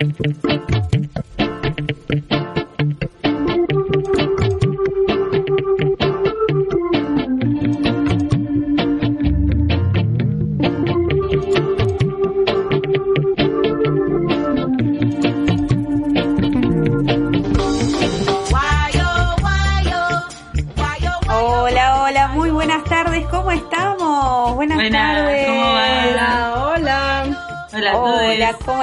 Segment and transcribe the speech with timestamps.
[0.00, 1.07] Hola,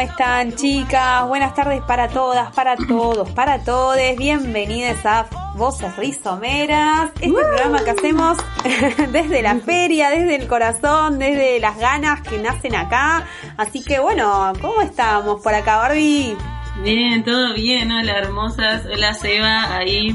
[0.05, 1.27] están chicas?
[1.27, 3.97] Buenas tardes para todas, para todos, para todos.
[4.17, 8.37] Bienvenidas a Voces Rizomeras, este programa que hacemos
[9.11, 13.25] desde la feria, desde el corazón, desde las ganas que nacen acá.
[13.57, 16.37] Así que bueno, ¿cómo estamos por acá, Barbie?
[16.83, 18.83] Bien, todo bien, hola hermosas.
[18.85, 20.13] Hola Seba, ahí,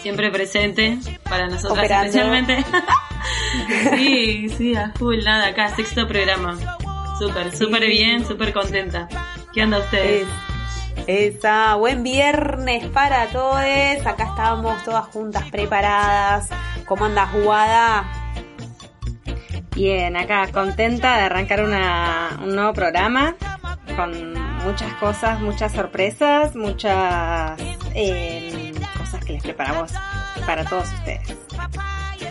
[0.00, 2.06] siempre presente para nosotras Operando.
[2.06, 2.64] especialmente.
[3.96, 6.56] sí, sí, a full, nada, acá, sexto programa.
[7.18, 9.08] Súper, súper bien, súper contenta.
[9.52, 10.26] ¿Qué onda ustedes?
[10.28, 10.48] Es-
[11.06, 13.56] Esa, buen viernes para todos.
[14.06, 16.48] Acá estamos todas juntas preparadas.
[16.86, 18.04] ¿Cómo anda jugada?
[19.74, 23.36] Bien, acá contenta de arrancar una, un nuevo programa
[23.96, 27.58] con muchas cosas, muchas sorpresas, muchas
[27.94, 29.92] eh, cosas que les preparamos
[30.44, 31.36] para todos ustedes.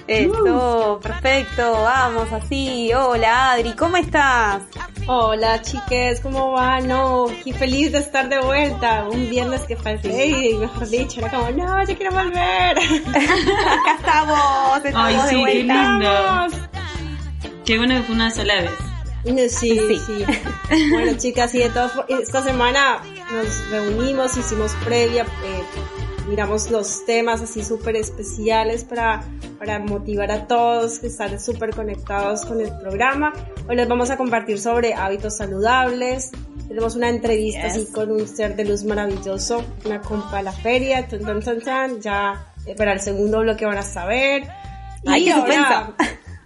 [0.07, 2.91] Eso, perfecto, vamos así.
[2.93, 4.61] Hola Adri, ¿cómo estás?
[5.05, 6.87] Hola chiques, ¿cómo van?
[6.87, 9.05] No, qué feliz de estar de vuelta.
[9.11, 12.77] Un viernes que pasé y mejor dicho, era como, no, yo quiero volver.
[12.77, 15.83] Acá estamos, estamos Ay, de sí, qué vuelta.
[15.97, 16.57] lindo.
[17.65, 18.71] Qué bueno que fue una sola vez.
[19.25, 19.99] No, Sí, Sí.
[20.07, 20.25] sí.
[20.91, 22.99] Bueno chicas, y de todas esta semana
[23.33, 25.63] nos reunimos, hicimos previa, eh,
[26.27, 29.23] miramos los temas así súper especiales para,
[29.57, 33.33] para motivar a todos que están súper conectados con el programa.
[33.67, 36.31] Hoy les vamos a compartir sobre hábitos saludables.
[36.67, 37.77] Tenemos una entrevista Yes.
[37.77, 41.61] así con un ser de luz maravilloso, una compa a la feria, tan, tan, tan,
[41.61, 42.01] tan.
[42.01, 44.47] ya eh, para el segundo bloque van a saber.
[45.05, 45.95] Ay, qué ahora,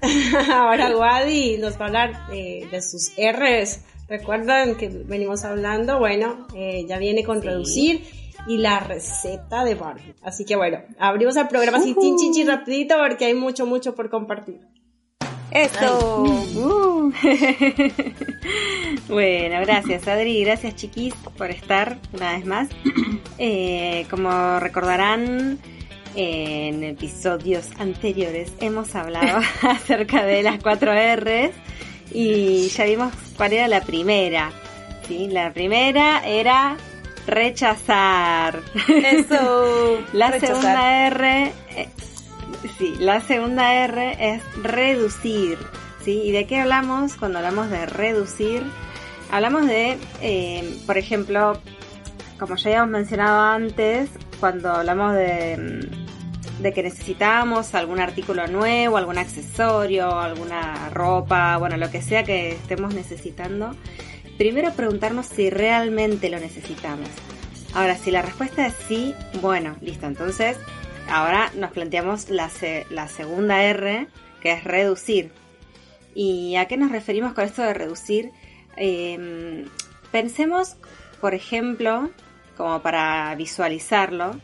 [0.54, 3.80] ahora Wadi nos va a hablar eh, de sus R's.
[4.08, 8.04] Recuerdan que venimos hablando, bueno, eh, ya viene con reducir
[8.48, 10.16] y la receta de Barbie.
[10.22, 13.96] Así que bueno, abrimos el programa así chin chin chin rapidito porque hay mucho mucho
[13.96, 14.62] por compartir.
[15.52, 16.24] Eso.
[16.56, 17.12] Uh.
[19.10, 22.70] bueno, gracias Adri, gracias chiquis por estar una vez más.
[23.44, 25.58] Eh, como recordarán,
[26.16, 31.56] en episodios anteriores hemos hablado acerca de las cuatro R's
[32.14, 34.52] y ya vimos cuál era la primera.
[35.08, 35.28] ¿sí?
[35.28, 36.78] La primera era
[37.28, 38.62] rechazar.
[38.88, 40.00] Eso.
[40.14, 40.56] La Rechazar.
[40.56, 41.90] segunda R, eh,
[42.78, 45.58] sí, la segunda R es reducir,
[46.04, 46.22] ¿sí?
[46.26, 48.64] ¿Y de qué hablamos cuando hablamos de reducir?
[49.32, 51.60] Hablamos de, eh, por ejemplo,
[52.40, 54.10] como ya habíamos mencionado antes,
[54.40, 61.78] cuando hablamos de, mm, de que necesitamos algún artículo nuevo, algún accesorio, alguna ropa, bueno,
[61.78, 63.76] lo que sea que estemos necesitando,
[64.42, 67.08] primero preguntarnos si realmente lo necesitamos.
[67.76, 70.08] Ahora, si la respuesta es sí, bueno, listo.
[70.08, 70.58] Entonces,
[71.08, 74.08] ahora nos planteamos la, se- la segunda R,
[74.42, 75.32] que es reducir.
[76.16, 78.32] ¿Y a qué nos referimos con esto de reducir?
[78.78, 79.66] Eh,
[80.12, 80.76] pensemos,
[81.22, 82.10] por ejemplo,
[82.58, 84.40] como para visualizarlo,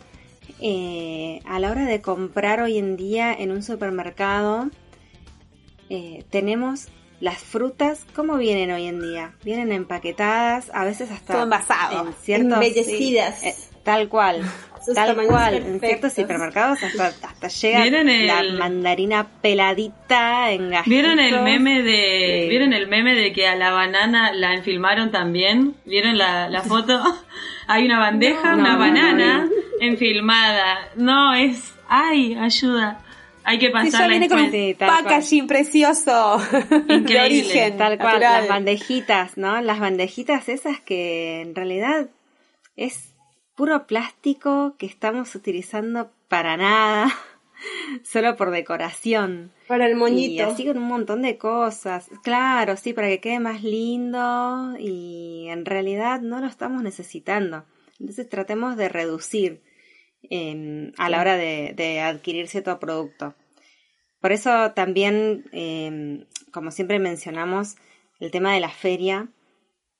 [0.62, 4.70] eh, a la hora de comprar hoy en día en un supermercado,
[5.90, 6.90] eh, tenemos
[7.20, 9.32] las frutas, ¿cómo vienen hoy en día?
[9.44, 12.08] Vienen empaquetadas, a veces hasta Todo envasado.
[12.08, 13.40] en ciertos Embellecidas.
[13.40, 14.42] sí, eh, tal cual,
[14.86, 15.56] Sus tal cual.
[15.56, 20.90] En ciertos hipermercados hasta, hasta llega ¿Vieron el- la mandarina peladita en gajitos.
[20.90, 22.50] ¿Vieron el meme de Sí.
[22.50, 25.76] vieron el meme de que a la banana la enfilmaron también?
[25.86, 27.02] ¿Vieron la, la foto?
[27.68, 29.50] Hay una bandeja, No, una no, banana
[29.82, 30.78] enfilmada.
[30.96, 33.00] No, es ay, ayuda.
[33.50, 34.90] Hay que Sí, pasar ya la viene con un Sí, cual.
[34.90, 36.38] packaging precioso
[36.88, 37.78] de Increíble, origen.
[37.78, 38.40] Tal cual, natural.
[38.42, 39.62] las bandejitas, ¿no?
[39.62, 42.10] Las bandejitas esas que en realidad
[42.76, 43.14] es
[43.56, 47.08] puro plástico que estamos utilizando para nada,
[48.04, 49.52] solo por decoración.
[49.68, 50.46] Para el Y moñito.
[50.46, 52.10] así con un montón de cosas.
[52.24, 57.64] Claro, sí, para que quede más lindo y en realidad no lo estamos necesitando.
[58.00, 59.62] Entonces tratemos de reducir
[60.30, 63.36] eh, a la hora de, de adquirir cierto producto.
[64.20, 67.76] Por eso también, eh, como siempre mencionamos,
[68.20, 69.30] el tema de la feria,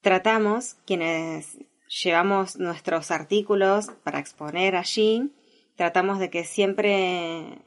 [0.02, 1.58] tratamos quienes
[2.04, 5.32] llevamos nuestros artículos para exponer allí,
[5.76, 7.60] tratamos de que siempre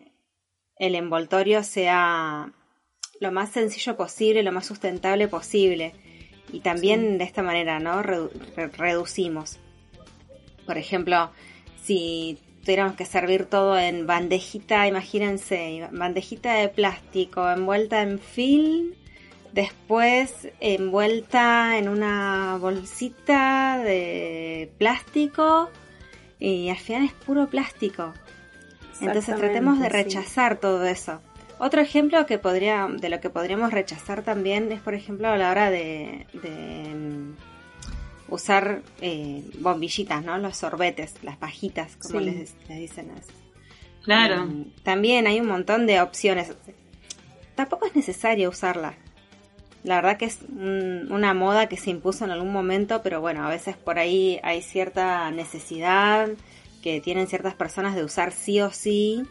[0.76, 2.52] el envoltorio sea
[3.20, 5.94] lo más sencillo posible, lo más sustentable posible.
[6.52, 8.02] y también de esta manera, ¿no?
[8.02, 9.60] reducimos.
[10.66, 11.30] Por ejemplo,
[11.80, 18.92] si tuviéramos que servir todo en bandejita, imagínense, bandejita de plástico envuelta en film,
[19.52, 25.70] después envuelta en una bolsita de plástico
[26.38, 28.12] y al final es puro plástico.
[29.00, 31.20] Entonces tratemos de rechazar todo eso.
[31.58, 35.50] Otro ejemplo que podría, de lo que podríamos rechazar también es, por ejemplo, a la
[35.50, 36.26] hora de,
[38.30, 40.38] usar eh, bombillitas, ¿no?
[40.38, 43.10] Los sorbetes, las pajitas, como les, dicen.
[44.02, 44.48] Claro.
[44.50, 46.54] Eh, también hay un montón de opciones.
[47.54, 48.94] Tampoco es necesario usarla.
[49.82, 53.48] La verdad que es una moda que se impuso en algún momento, pero bueno, a
[53.48, 56.28] veces por ahí hay cierta necesidad
[56.82, 59.26] que tienen ciertas personas de usar sí o sí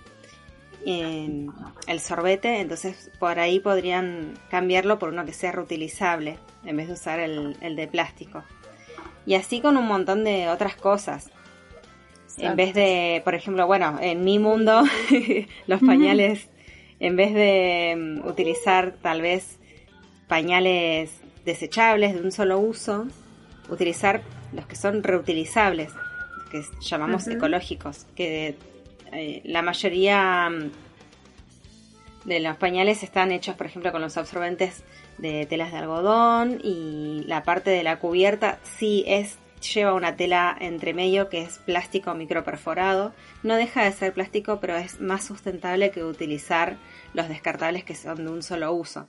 [0.85, 6.93] el sorbete, entonces por ahí podrían cambiarlo por uno que sea reutilizable en vez de
[6.93, 8.43] usar el, de plástico.
[9.25, 11.29] Y así con un montón de otras cosas.
[12.37, 14.83] En vez de, por ejemplo, bueno, en mi mundo,
[15.67, 16.49] los pañales,
[16.99, 19.59] en vez de mm, utilizar tal vez
[20.27, 23.07] pañales desechables de un solo uso,
[23.69, 24.21] utilizar
[24.53, 25.91] los que son reutilizables
[26.49, 28.55] que llamamos ecológicos, que
[29.11, 30.71] eh, la mayoría mm,
[32.29, 34.83] de los pañales están hechos, por ejemplo, con los absorbentes
[35.17, 39.39] de telas de algodón y la parte de la cubierta sí es
[39.73, 43.13] lleva una tela entre medio que es plástico microperforado.
[43.41, 46.77] No deja de ser plástico, pero es más sustentable que utilizar
[47.13, 49.07] los descartables que son de un solo uso.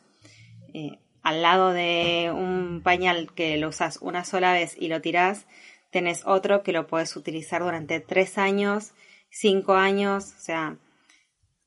[0.72, 5.46] Eh, al lado de un pañal que lo usas una sola vez y lo tirás,
[5.90, 8.92] tenés otro que lo puedes utilizar durante tres años,
[9.28, 10.76] cinco años, o sea,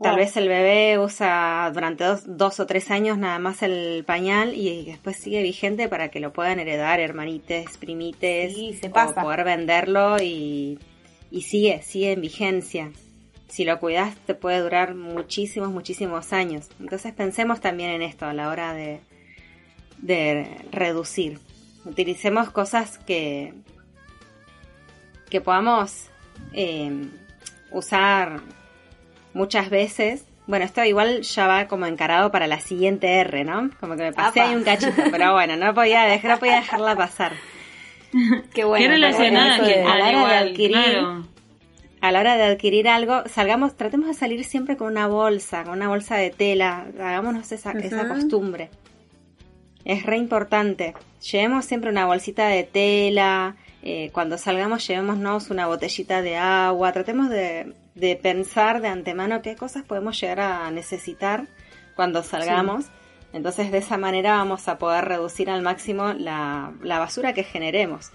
[0.04, 4.86] tal vez el bebé usa durante dos, o tres años nada más el pañal y
[4.86, 9.22] después sigue vigente para que lo puedan heredar hermanites, primites, se pasa.
[9.22, 10.78] o poder venderlo y,
[11.32, 12.92] y sigue, sigue en vigencia.
[13.48, 16.70] Si lo cuidas te puede durar muchísimos, muchísimos años.
[16.80, 19.00] Entonces pensemos también en esto a la hora de,
[19.98, 21.40] de reducir.
[21.86, 23.54] Utilicemos cosas que,
[25.30, 26.10] que podamos
[26.54, 27.10] eh,
[27.72, 28.42] usar
[29.34, 30.26] muchas veces.
[30.46, 33.70] Bueno, esto igual ya va como encarado para la siguiente R, ¿no?
[33.80, 36.96] Como que me pasé ahí un cachito, pero bueno, no podía, dejar, no podía dejarla
[36.96, 37.34] pasar.
[38.54, 38.86] Qué bueno.
[38.86, 40.98] Qué relacionada a la hora de adquirir,
[42.02, 45.74] a la hora de adquirir algo, salgamos, tratemos de salir siempre con una bolsa, con
[45.74, 48.70] una bolsa de tela, hagámonos esa, esa costumbre.
[49.86, 50.94] Es re importante.
[51.32, 57.30] Llevemos siempre una bolsita de tela, eh, cuando salgamos llevémonos una botellita de agua, tratemos
[57.30, 57.74] de,
[58.22, 61.48] pensar de antemano qué cosas podemos llegar a necesitar
[61.96, 62.86] cuando salgamos.
[63.34, 68.12] Entonces de esa manera vamos a poder reducir al máximo la, basura que generemos.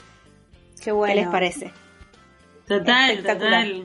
[0.82, 1.14] Qué, bueno.
[1.14, 1.72] ¿Qué les parece?
[2.66, 3.84] Total, total.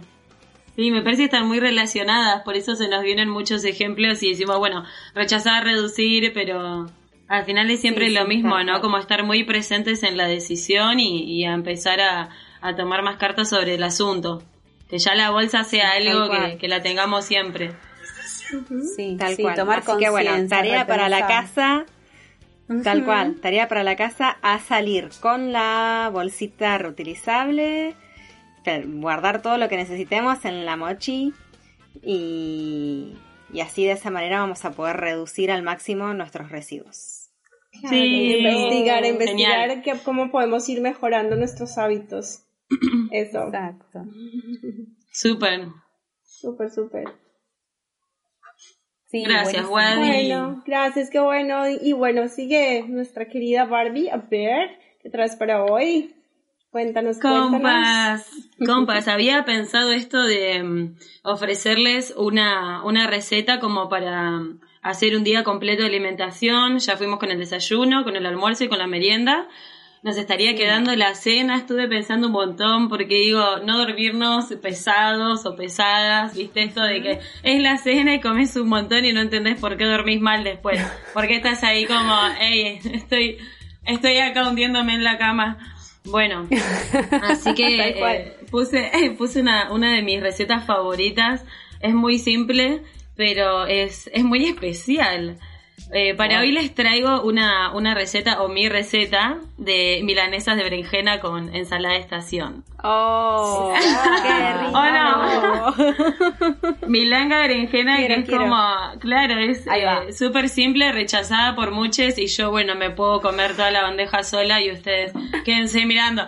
[0.75, 4.29] Sí, me parece que están muy relacionadas, por eso se nos vienen muchos ejemplos y
[4.29, 6.87] decimos, bueno, rechazar, reducir, pero
[7.27, 8.81] al final es siempre lo mismo, ¿no?
[8.81, 12.29] Como estar muy presentes en la decisión y, a empezar a,
[12.75, 14.41] tomar más cartas sobre el asunto.
[14.89, 17.71] Que ya la bolsa sea algo que, la tengamos siempre.
[18.95, 19.55] Sí, tal cual.
[19.55, 21.85] Tomar Así que bueno, tarea para la casa.
[22.83, 27.93] Tal cual, tarea para la casa a salir con la bolsita reutilizable,
[28.85, 31.33] guardar todo lo que necesitemos en la mochi
[32.01, 33.17] y,
[33.51, 37.23] y así de esa manera vamos a poder reducir al máximo nuestros residuos.
[37.89, 42.43] Sí, investigar, investigar cómo podemos ir mejorando nuestros hábitos.
[43.11, 43.45] Eso.
[43.45, 44.05] Exacto.
[45.11, 45.67] Súper.
[46.23, 47.05] Súper, súper.
[49.13, 49.99] Sí, gracias, Wadi.
[49.99, 51.69] Bueno, gracias, qué bueno.
[51.69, 54.09] Y bueno, sigue nuestra querida Barbie.
[54.09, 54.71] A ver,
[55.03, 56.15] ¿qué traes para hoy?
[56.71, 58.27] Cuéntanos, compas,
[58.65, 65.23] compas, había pensado esto de mm, ofrecerles una, una receta como para mm, hacer un
[65.23, 66.79] día completo de alimentación.
[66.79, 69.47] Ya fuimos con el desayuno, con el almuerzo y con la merienda.
[70.03, 71.55] Nos estaría quedando la cena.
[71.55, 77.19] Estuve pensando un montón porque digo, no dormirnos pesados o pesadas, viste esto de que
[77.41, 80.81] es la cena y comes un montón y no entendés por qué dormís mal después.
[81.13, 83.37] Porque estás ahí como, hey, estoy,
[83.85, 85.57] estoy acá hundiéndome en la cama.
[86.03, 86.49] Bueno,
[87.23, 91.45] así que eh, puse, puse una, una de mis recetas favoritas.
[91.79, 92.81] Es muy simple,
[93.15, 95.39] pero es, es muy especial.
[95.95, 101.19] Eh, para hoy les traigo una, una receta o mi receta de milanesas de berenjena
[101.19, 102.63] con ensalada de estación.
[102.83, 103.71] Oh,
[104.23, 104.71] qué rico.
[104.73, 104.89] Oh,
[106.81, 106.87] no.
[106.87, 108.43] Milanga berenjena Quiero, que es quiero.
[108.43, 108.57] como,
[108.99, 113.69] claro, es eh, súper simple, rechazada por muchos y yo, bueno, me puedo comer toda
[113.69, 115.13] la bandeja sola y ustedes
[115.45, 116.23] quédense mirando.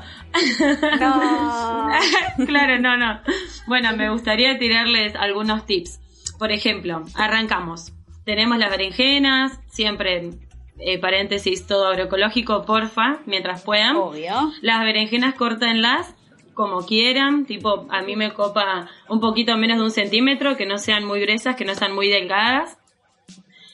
[1.00, 1.90] No.
[2.46, 3.20] claro, no, no.
[3.68, 6.00] Bueno, me gustaría tirarles algunos tips.
[6.38, 7.92] Por ejemplo, arrancamos.
[8.26, 10.32] Tenemos las berenjenas, siempre,
[10.80, 13.96] eh, paréntesis, todo agroecológico, porfa, mientras puedan.
[13.96, 14.52] Obvio.
[14.62, 16.16] Las berenjenas córtenlas
[16.56, 20.78] como quieran, tipo, a mí me copa un poquito menos de un centímetro, que no
[20.80, 22.80] sean muy gruesas, que no sean muy delgadas.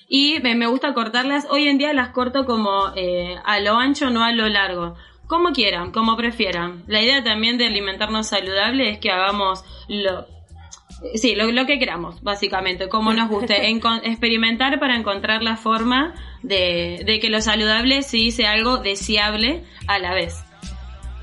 [0.09, 4.09] Y me, me gusta cortarlas, hoy en día las corto como eh, a lo ancho,
[4.09, 4.95] no a lo largo.
[5.27, 6.83] Como quieran, como prefieran.
[6.87, 10.27] La idea también de alimentarnos saludable es que hagamos lo,
[11.15, 13.67] Sí, lo, lo que queramos, básicamente, como nos guste.
[13.71, 19.63] Encon- experimentar para encontrar la forma de, de que lo saludable sí sea algo deseable
[19.87, 20.43] a la vez.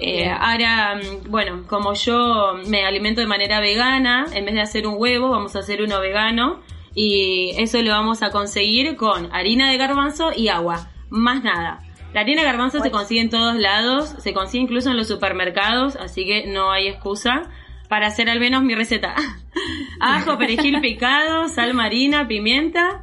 [0.00, 4.86] Eh, ahora, mm, bueno, como yo me alimento de manera vegana, en vez de hacer
[4.86, 6.60] un huevo, vamos a hacer uno vegano.
[6.94, 10.88] Y eso lo vamos a conseguir con harina de garbanzo y agua.
[11.10, 11.80] Más nada.
[12.12, 15.94] La harina de garbanzo se consigue en todos lados, se consigue incluso en los supermercados,
[15.96, 17.42] así que no hay excusa
[17.88, 19.14] para hacer al menos mi receta.
[20.00, 23.02] Ajo, perejil picado, sal marina, pimienta,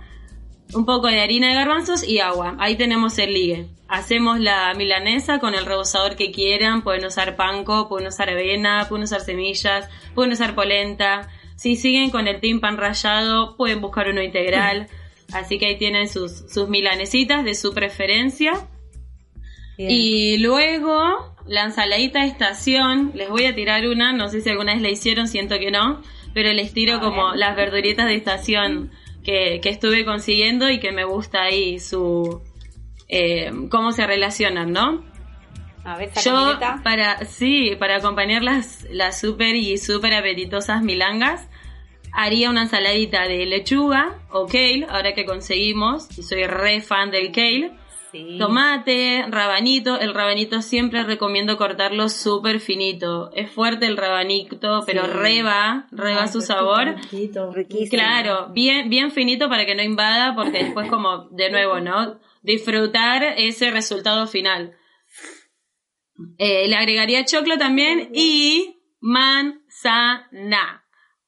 [0.74, 2.56] un poco de harina de garbanzos y agua.
[2.60, 3.68] Ahí tenemos el ligue.
[3.88, 6.82] Hacemos la milanesa con el rebozador que quieran.
[6.82, 11.30] Pueden usar panko, pueden usar avena, pueden usar semillas, pueden usar polenta.
[11.56, 14.88] Si siguen con el team pan rallado, pueden buscar uno integral.
[15.34, 18.68] Así que ahí tienen sus, sus milanesitas de su preferencia.
[19.78, 19.92] Bien.
[19.92, 24.74] Y luego, la ensaladita de estación, les voy a tirar una, no sé si alguna
[24.74, 26.02] vez la hicieron, siento que no,
[26.34, 28.92] pero les tiro como las verduritas de estación
[29.24, 32.42] que, que estuve consiguiendo y que me gusta ahí su...
[33.08, 35.06] eh, cómo se relacionan, ¿no?
[35.84, 41.48] A ver, Yo, para, sí, para acompañar las, las súper y súper apetitosas milangas,
[42.12, 47.72] haría una ensaladita de lechuga o kale, ahora que conseguimos, soy re fan del kale,
[48.16, 48.38] Sí.
[48.40, 50.00] Tomate, rabanito.
[50.00, 53.30] El rabanito siempre recomiendo cortarlo súper finito.
[53.34, 55.12] Es fuerte el rabanito, pero Sí.
[55.12, 56.96] reba, reba su sabor.
[56.96, 57.52] riquito.
[57.52, 57.90] Riquísimo.
[57.90, 62.20] Claro, bien, bien finito para que no invada, porque después como, de nuevo, ¿no?
[62.42, 64.76] Disfrutar ese resultado final.
[66.38, 70.84] Eh, le agregaría choclo también y manzana.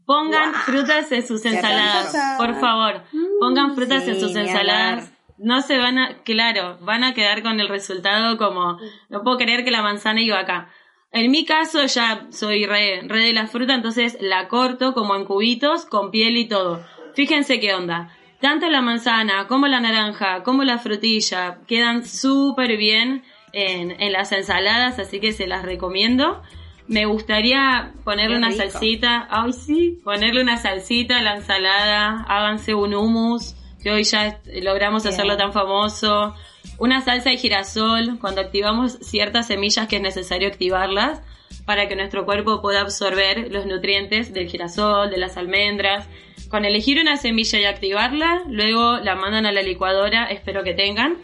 [0.06, 3.03] Pongan frutas en sus ensaladas, por favor.
[3.41, 5.12] Pongan frutas sí, en sus ensaladas.
[5.38, 8.77] No se van a, claro, van a quedar con el resultado como,
[9.10, 10.70] no puedo creer que la manzana iba acá.
[11.12, 15.25] En mi caso ya soy re, re de la fruta, entonces la corto como en
[15.25, 16.86] cubitos, con piel y todo.
[17.15, 18.15] Fíjense qué onda.
[18.41, 24.32] Tanto la manzana como la naranja, como la frutilla, quedan súper bien en, en las
[24.32, 26.44] ensaladas, así que se las recomiendo.
[26.88, 32.94] Me gustaría ponerle una salsita, ay sí, ponerle una salsita a la ensalada, háganse un
[32.94, 35.13] hummus, que hoy ya logramos Bien.
[35.13, 36.36] hacerlo tan famoso.
[36.77, 41.22] Una salsa de girasol, cuando activamos ciertas semillas que es necesario activarlas
[41.65, 46.07] para que nuestro cuerpo pueda absorber los nutrientes del girasol, de las almendras.
[46.50, 51.17] Con elegir una semilla y activarla, luego la mandan a la licuadora, espero que tengan.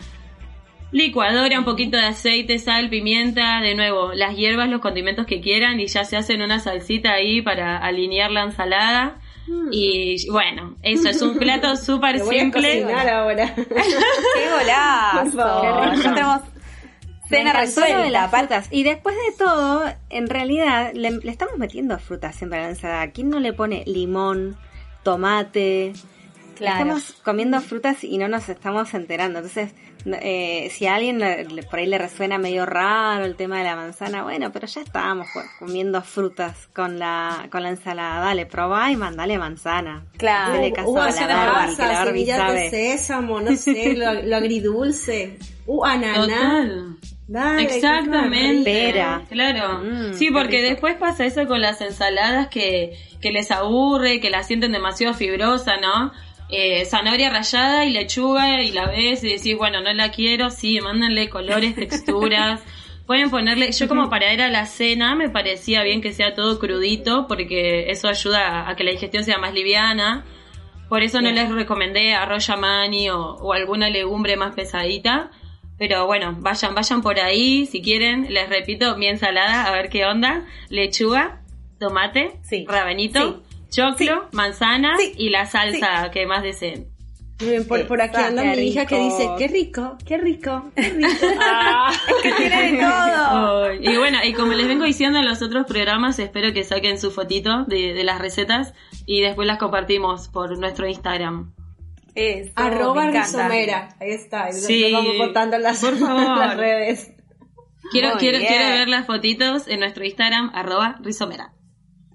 [0.92, 5.80] Licuadora, un poquito de aceite, sal, pimienta, de nuevo, las hierbas, los condimentos que quieran
[5.80, 9.20] y ya se hacen una salsita ahí para alinear la ensalada.
[9.72, 12.82] Y bueno, eso es un plato súper Me voy a simple.
[12.82, 13.54] cocinar ahora.
[13.56, 15.24] ¡Qué golazo!
[15.24, 15.96] Por favor.
[15.96, 16.42] Ya tenemos
[17.30, 18.10] cena lo de resuelta.
[18.10, 18.68] las frutas.
[18.72, 23.12] Y después de todo, en realidad, le, le estamos metiendo frutas siempre a la ensalada.
[23.12, 24.58] ¿Quién no le pone limón,
[25.04, 25.94] tomate?
[26.56, 26.78] Claro.
[26.78, 29.40] Estamos comiendo frutas y no nos estamos enterando.
[29.40, 29.74] Entonces,
[30.06, 33.76] eh, si a alguien le- por ahí le resuena medio raro el tema de la
[33.76, 38.20] manzana, bueno, pero ya estábamos co- comiendo frutas con la, con la ensalada.
[38.26, 40.06] Dale, probá y mandale manzana.
[40.18, 40.54] Claro.
[40.54, 42.60] Hacele caso Uh, a la Barbie, que la Barbie sabe.
[42.62, 45.38] de sésamo, no sé, lo, lo agridulce.
[45.66, 46.22] Uh, ananá.
[46.26, 46.98] Total.
[47.26, 48.64] Dale, Exactamente.
[48.66, 49.22] Pera.
[49.30, 49.80] Claro.
[49.84, 54.44] Mm, sí, porque después pasa eso con las ensaladas que, que les aburre, que la
[54.44, 56.12] sienten demasiado fibrosa, ¿no?
[56.56, 60.80] Eh, zanahoria rallada y lechuga y la ves y decís, bueno, no la quiero, sí,
[60.82, 62.62] mándenle colores, texturas.
[63.08, 66.60] Pueden ponerle, yo como para ir a la cena me parecía bien que sea todo
[66.60, 70.24] crudito porque eso ayuda a que la digestión sea más liviana.
[70.90, 75.32] Por eso no les recomendé arroz yamani o, o alguna legumbre más pesadita.
[75.80, 78.28] Pero bueno, vayan, vayan por ahí si quieren.
[78.32, 80.46] Les repito, mi ensalada, a ver qué onda.
[80.70, 81.42] Lechuga,
[81.80, 82.64] tomate, Sí.
[82.70, 83.42] rabanito,
[83.76, 85.14] choclo, manzana Sí.
[85.18, 86.88] y la salsa que más deseen.
[87.42, 91.10] Miren, Por, por aquí anda mi hija que dice, qué rico, qué rico, qué rico.
[92.24, 93.64] que tiene de todo.
[93.66, 97.00] Ay, Y bueno, y como les vengo diciendo en los otros programas, espero que saquen
[97.00, 98.74] su fotito de, de las recetas
[99.06, 101.54] y después las compartimos por nuestro Instagram.
[102.16, 103.10] Eso, Arroba.
[103.10, 103.90] Rizomera.
[104.00, 104.50] Ahí está.
[104.50, 106.38] y Sí, vamos botando las, por favor.
[106.38, 107.12] las redes.
[107.92, 108.50] Quiero, Muy quiero, bien.
[108.54, 111.52] quiero ver las fotitos en nuestro Instagram, arroba rizomera.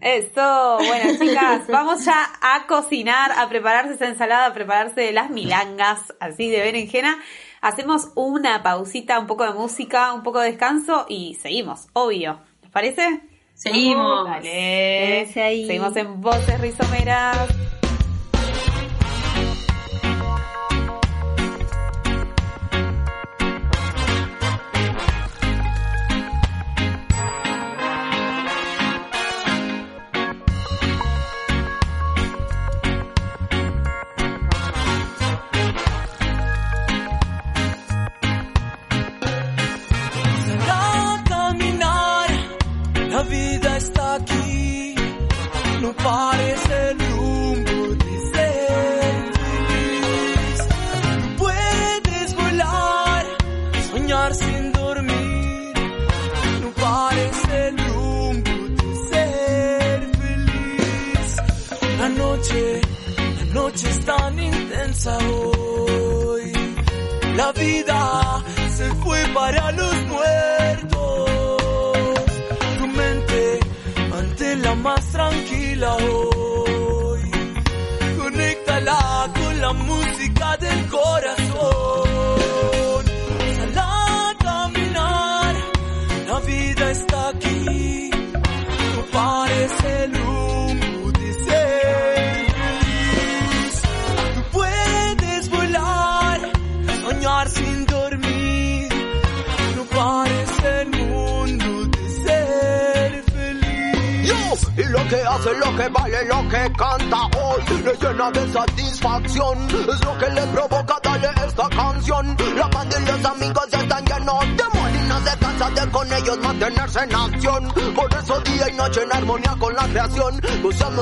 [0.00, 6.14] Eso, bueno chicas, vamos ya a cocinar, a prepararse esa ensalada, a prepararse las milangas,
[6.20, 7.18] así de berenjena.
[7.60, 12.40] Hacemos una pausita, un poco de música, un poco de descanso y seguimos, obvio.
[12.62, 13.22] ¿Les parece?
[13.54, 14.28] Seguimos.
[14.28, 15.28] Dale.
[15.34, 15.66] Ahí.
[15.66, 17.48] Seguimos en Voces Rizomeras.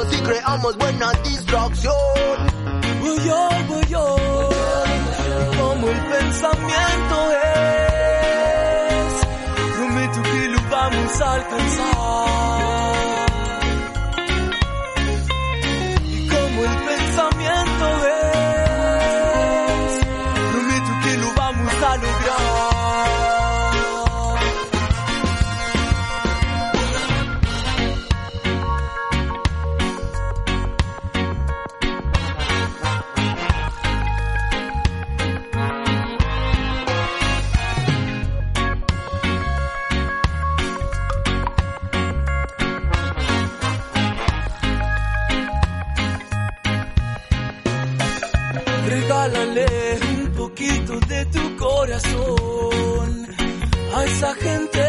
[0.05, 1.95] Y creamos buena distracción.
[3.01, 3.19] Voy
[3.89, 4.17] yo,
[5.59, 9.15] como el pensamiento es.
[9.77, 12.76] Prometo que lo vamos a alcanzar.
[54.07, 54.87] Esa gente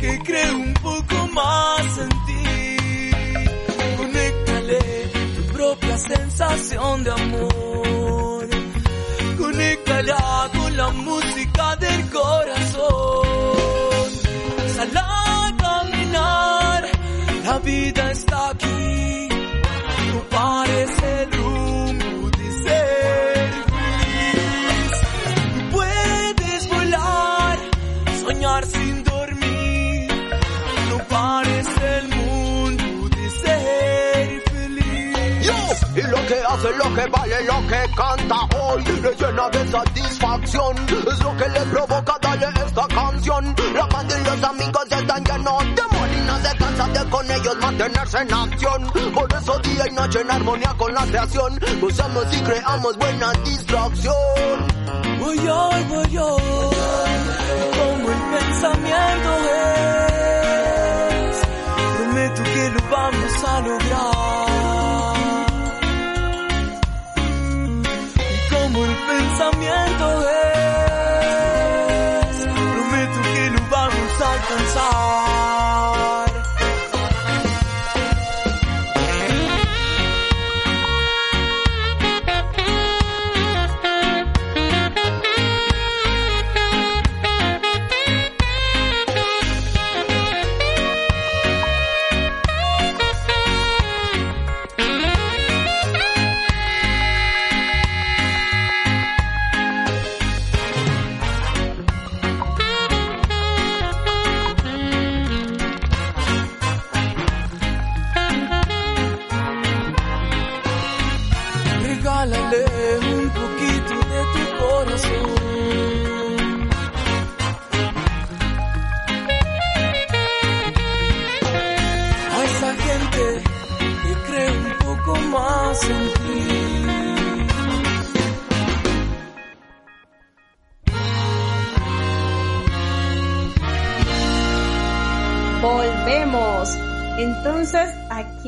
[0.00, 3.10] que cree un poco más en ti.
[3.96, 4.80] Conéctale
[5.36, 8.48] tu propia sensación de amor.
[9.38, 13.28] Conéctala con la música del corazón.
[14.74, 16.88] Sal a caminar,
[17.44, 19.28] la vida está aquí.
[20.12, 21.39] No parece el
[36.94, 40.76] que vale, lo que canta hoy, le llena de satisfacción.
[41.12, 43.54] Es lo que le provoca darle esta canción.
[43.74, 47.30] La banda y los amigos están llenos de amor y no se cansa de con
[47.30, 48.92] ellos mantenerse en acción.
[49.14, 54.14] Por eso día y noche en armonía con la creación, usamos y creamos buena distracción.
[55.20, 56.36] Voy yo, voy yo,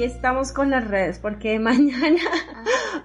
[0.02, 2.20] aquí estamos con las redes, porque mañana,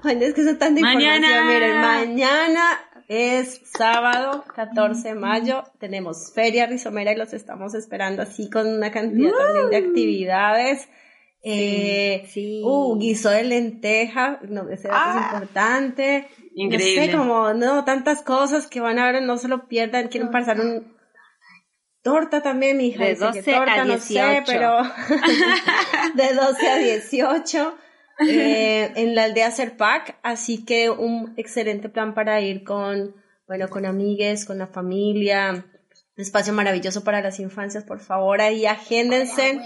[0.03, 1.45] Ay, es que son información, Mañana.
[1.45, 2.69] miren, mañana
[3.07, 8.91] es sábado 14 de mayo, tenemos Feria Rizomera y los estamos esperando así con una
[8.91, 10.89] cantidad también de actividades.
[11.43, 12.61] Eh, sí.
[12.65, 15.29] Uh, guiso de lenteja, no, ese dato es Ah.
[15.33, 16.27] importante.
[16.55, 17.05] Increíble.
[17.05, 20.31] No sé, como, no, tantas cosas que van a ver, no se lo pierdan, quieren
[20.31, 20.96] pasar un...
[22.07, 23.03] Torta también, mi hija.
[23.03, 24.43] De dice que 12 torta, a no sé, 18.
[24.45, 24.81] pero
[26.15, 27.77] de 12 a 18
[28.19, 33.13] eh, en la aldea Serpac, así que un excelente plan para ir con,
[33.45, 38.65] bueno, con amigues, con la familia, un espacio maravilloso para las infancias, por favor, ahí
[38.65, 39.59] agéndense.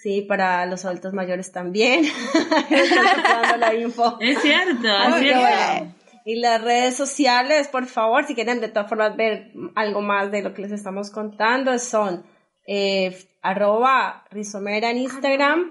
[0.00, 2.04] Sí, para los adultos mayores también.
[3.58, 4.18] La info.
[4.20, 5.97] Es cierto, es cierto.
[6.28, 10.42] Y las redes sociales, por favor, si quieren de todas formas ver algo más de
[10.42, 12.22] lo que les estamos contando, son
[12.66, 15.70] eh, arroba rizomera en Instagram,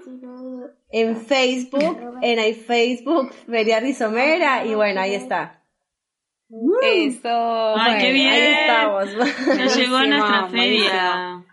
[0.90, 5.62] en Facebook, en el Facebook Feria Rizomera, y bueno, ahí está.
[6.82, 7.76] Eso.
[7.78, 8.32] Ay, qué bien.
[8.32, 9.14] Ahí estamos.
[9.14, 10.50] Nos llegó Buenísimo, nuestra buenísimo.
[10.50, 11.44] feria.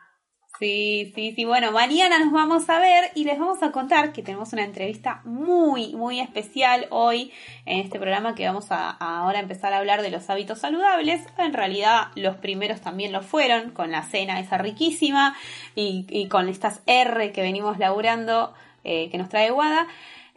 [0.60, 1.44] Sí, sí, sí.
[1.44, 5.20] Bueno, mañana nos vamos a ver y les vamos a contar que tenemos una entrevista
[5.26, 7.34] muy, muy especial hoy
[7.66, 11.22] en este programa que vamos a, ahora empezar a hablar de los hábitos saludables.
[11.38, 15.36] En realidad, los primeros también lo fueron con la cena esa riquísima
[15.76, 18.54] y, y con estas R que venimos laburando
[18.86, 19.88] eh, que nos trae Guada.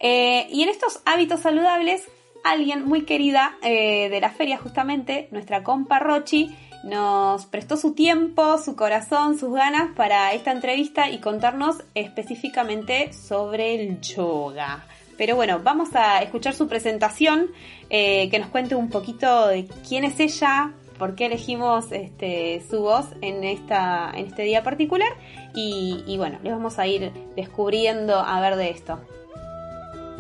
[0.01, 2.09] Eh, y en estos hábitos saludables,
[2.45, 8.59] alguien muy querida eh, de la feria, justamente, nuestra compa Rochi, nos prestó su tiempo,
[8.59, 14.85] su corazón, sus ganas para esta entrevista y contarnos específicamente sobre el yoga.
[15.17, 17.51] Pero bueno, vamos a escuchar su presentación,
[17.91, 22.81] eh, que nos cuente un poquito de quién es ella, por qué elegimos este, su
[22.81, 25.11] voz en, esta, en este día particular
[25.55, 29.01] y, y bueno, les vamos a ir descubriendo a ver de esto.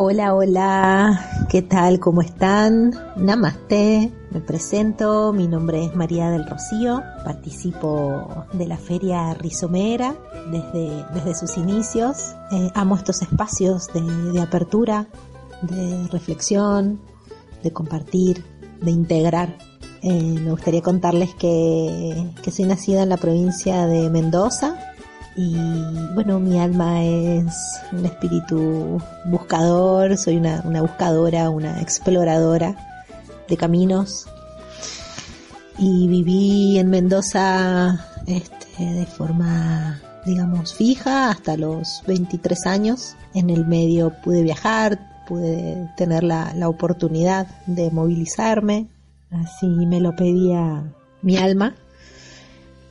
[0.00, 1.98] Hola, hola, ¿qué tal?
[1.98, 2.94] ¿Cómo están?
[3.16, 10.14] Namaste, me presento, mi nombre es María del Rocío, participo de la Feria Rizomera
[10.52, 12.37] desde, desde sus inicios.
[12.52, 15.08] Eh, amo estos espacios de, apertura,
[15.62, 17.00] de reflexión,
[17.64, 18.44] de compartir,
[18.80, 19.58] de integrar.
[20.02, 24.88] Eh, me gustaría contarles que, que soy nacida en la provincia de Mendoza,
[25.40, 25.55] y
[26.14, 32.74] bueno, mi alma es un espíritu buscador, soy una, una buscadora, una exploradora
[33.48, 34.27] de caminos.
[35.79, 43.14] Y viví en Mendoza este, de forma, digamos, fija hasta los 23 años.
[43.33, 44.98] En el medio pude viajar,
[45.29, 48.88] pude tener la, la oportunidad de movilizarme.
[49.31, 50.83] Así me lo pedía
[51.22, 51.77] mi alma.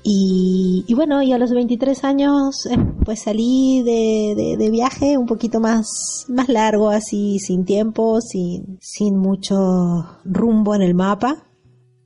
[0.10, 5.26] Y, bueno, y a los 23 años eh, pues salí de, de, de, viaje un
[5.26, 11.44] poquito más, más largo, así sin tiempo, sin, sin mucho rumbo en el mapa.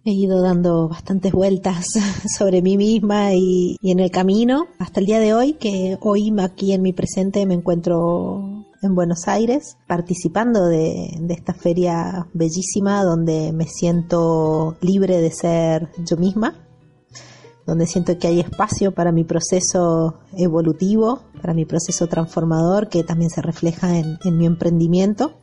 [0.03, 1.85] He ido dando bastantes vueltas
[2.39, 6.33] sobre mí misma y, y en el camino hasta el día de hoy, que hoy
[6.39, 13.03] aquí en mi presente me encuentro en Buenos Aires participando de, de esta feria bellísima
[13.03, 16.55] donde me siento libre de ser yo misma
[17.65, 23.30] donde siento que hay espacio para mi proceso evolutivo, para mi proceso transformador, que también
[23.30, 25.34] se refleja en, mi emprendimiento.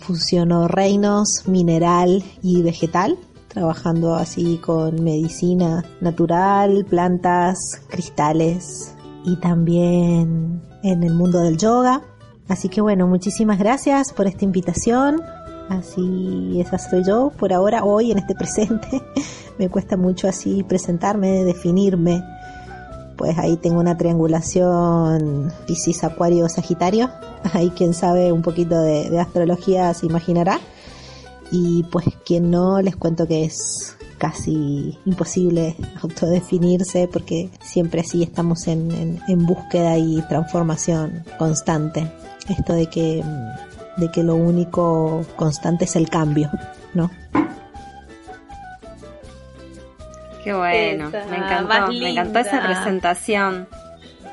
[0.00, 11.02] Fusiono reinos mineral y vegetal, trabajando así con medicina natural, plantas, cristales y también en
[11.02, 12.02] el mundo del yoga.
[12.48, 15.20] Así que bueno, muchísimas gracias por esta invitación.
[15.68, 19.02] Así esa soy yo por ahora, hoy en este presente.
[19.58, 22.22] me cuesta mucho así presentarme, definirme.
[23.16, 27.10] Pues ahí tengo una triangulación Piscis, Acuario, Sagitario.
[27.54, 30.60] Ahí quien sabe un poquito de, astrología se imaginará.
[31.50, 38.66] Y pues quien no, les cuento que es casi imposible autodefinirse porque siempre así estamos
[38.66, 42.12] en, en, en búsqueda y transformación constante.
[42.48, 43.22] Esto de que,
[43.96, 46.50] de que lo único constante es el cambio,
[46.94, 47.10] ¿no?
[50.44, 53.68] Qué bueno, Esa, me encantó, me encantó esa presentación.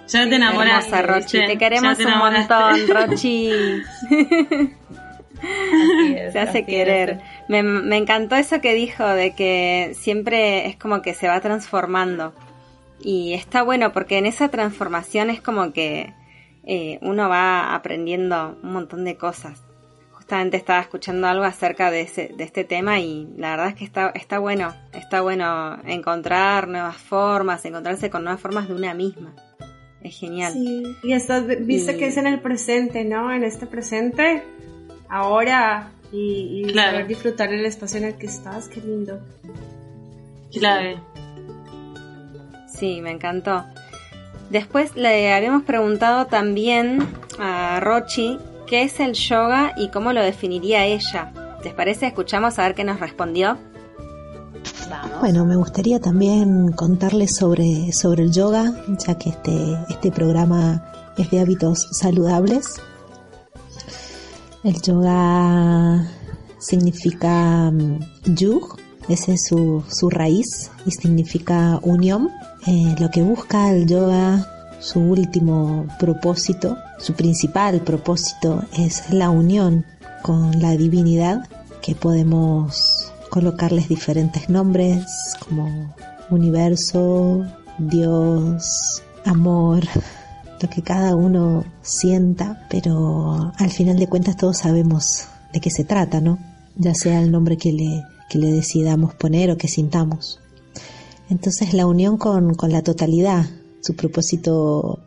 [0.08, 0.96] Ya te enamoraste.
[0.96, 3.50] Hermosa, Rochi, te queremos te un montón, Rochi.
[6.16, 7.22] Es, Se hace querer.
[7.48, 12.34] me encantó eso que dijo de que siempre es como que se va transformando.
[13.02, 16.14] Y está bueno porque en esa transformación es como que,
[16.66, 19.62] eh, uno va aprendiendo un montón de cosas.
[20.12, 23.84] Justamente estaba escuchando algo acerca de, ese, de este tema y la verdad es que
[23.84, 29.34] está, está bueno, está bueno encontrar nuevas formas, encontrarse con nuevas formas de una misma.
[30.02, 30.54] Es genial.
[30.54, 33.32] Sí, y estás, viste que es en el presente, ¿no?
[33.34, 34.44] En este presente,
[35.10, 36.92] ahora, y, y Claro.
[36.92, 39.20] saber disfrutar el espacio en el que estás, qué lindo.
[40.54, 40.98] Clave.
[42.68, 43.66] Sí, me encantó.
[44.54, 47.00] Después le habíamos preguntado también
[47.40, 48.38] a Rochi
[48.68, 51.34] qué es el yoga y cómo lo definiría ella.
[51.64, 52.06] ¿Les parece?
[52.06, 53.58] Escuchamos a ver qué nos respondió.
[55.20, 60.86] Bueno, me gustaría también contarles sobre, sobre el yoga, ya que este, este programa
[61.18, 62.80] es de hábitos saludables.
[64.64, 66.08] El yoga
[66.60, 68.00] significa mm,
[68.36, 68.78] yug,
[69.10, 72.30] esa es su, su raíz y significa unión.
[72.66, 74.48] Eh, lo que busca el yoga,
[74.80, 79.86] su último propósito, su principal propósito es la unión
[80.22, 81.48] con la divinidad
[81.82, 85.06] que podemos colocarles diferentes nombres
[85.46, 85.94] como
[86.30, 87.46] universo,
[87.78, 89.84] Dios, amor,
[90.62, 95.84] lo que cada uno sienta, pero al final de cuentas todos sabemos de qué se
[95.84, 96.40] trata, ¿no?
[96.76, 100.40] Ya sea el nombre que le, que le decidamos poner o que sintamos.
[101.30, 103.46] Entonces la unión con, con la totalidad,
[103.82, 105.00] su propósito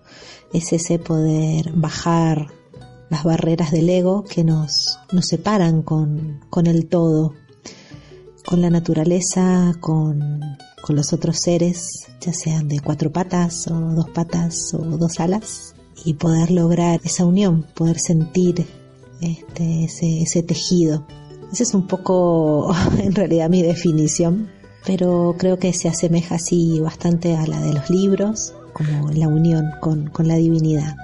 [0.52, 2.46] es ese poder bajar
[3.10, 7.34] las barreras del ego que nos, nos separan con, con el todo,
[8.44, 10.40] con la naturaleza, con,
[10.82, 15.74] con los otros seres, ya sean de cuatro patas o dos patas o dos alas,
[16.04, 18.66] y poder lograr esa unión, poder sentir
[19.20, 21.04] este, ese, ese tejido.
[21.52, 24.50] Esa es un poco en realidad mi definición,
[24.84, 29.70] pero creo que se asemeja así bastante a la de los libros, como la unión
[29.80, 30.96] con, con la divinidad.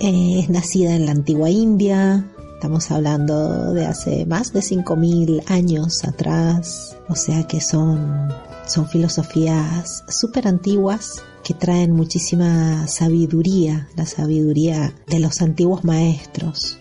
[0.00, 6.04] Eh, es nacida en la antigua India, estamos hablando de hace más de 5.000 años
[6.04, 8.28] atrás, o sea que son,
[8.66, 16.78] son filosofías súper antiguas que traen muchísima sabiduría, la sabiduría de los antiguos maestros.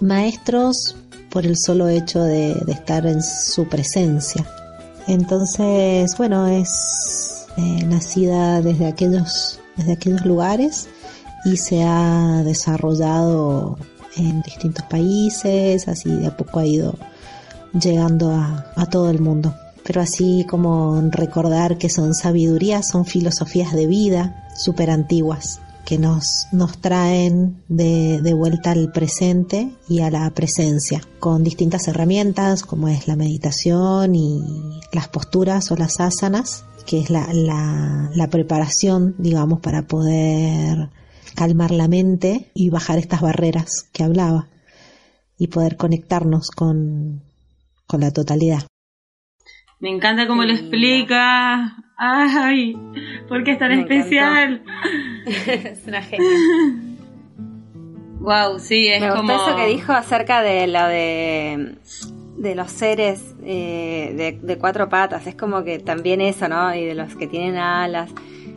[0.00, 0.96] Maestros
[1.30, 4.44] por el solo hecho de, estar en su presencia.
[5.06, 10.88] Entonces, bueno, es eh, nacida desde aquellos, desde aquellos lugares
[11.44, 13.78] y se ha desarrollado
[14.16, 16.96] en distintos países, así de a poco ha ido
[17.72, 19.54] llegando a, a todo el mundo.
[19.84, 26.46] Pero así como recordar que son sabidurías, son filosofías de vida súper antiguas que nos,
[26.52, 32.86] nos traen de, de vuelta al presente y a la presencia, con distintas herramientas como
[32.86, 34.40] es la meditación y
[34.92, 40.90] las posturas o las asanas, que es la, la, la preparación, digamos, para poder
[41.34, 44.46] calmar la mente y bajar estas barreras que hablaba
[45.38, 47.24] y poder conectarnos con,
[47.88, 48.62] con la totalidad.
[49.80, 51.76] Me encanta cómo lo explica.
[51.96, 52.76] Ay,
[53.28, 54.62] ¿por qué es tan Me especial?
[55.26, 56.28] es una genia.
[58.20, 59.32] Wow, sí, es Me gustó como.
[59.32, 61.76] eso que dijo acerca de lo de,
[62.36, 65.26] de los seres eh, de, de cuatro patas.
[65.26, 66.74] Es como que también eso, ¿no?
[66.74, 68.10] Y de los que tienen alas.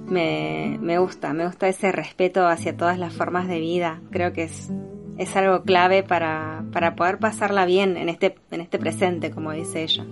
[0.05, 4.01] Me, me gusta, me gusta ese respeto hacia todas las formas de vida.
[4.11, 4.69] Creo que es,
[5.17, 9.83] es algo clave para, para poder pasarla bien en este, en este presente, como dice
[9.83, 10.03] ella.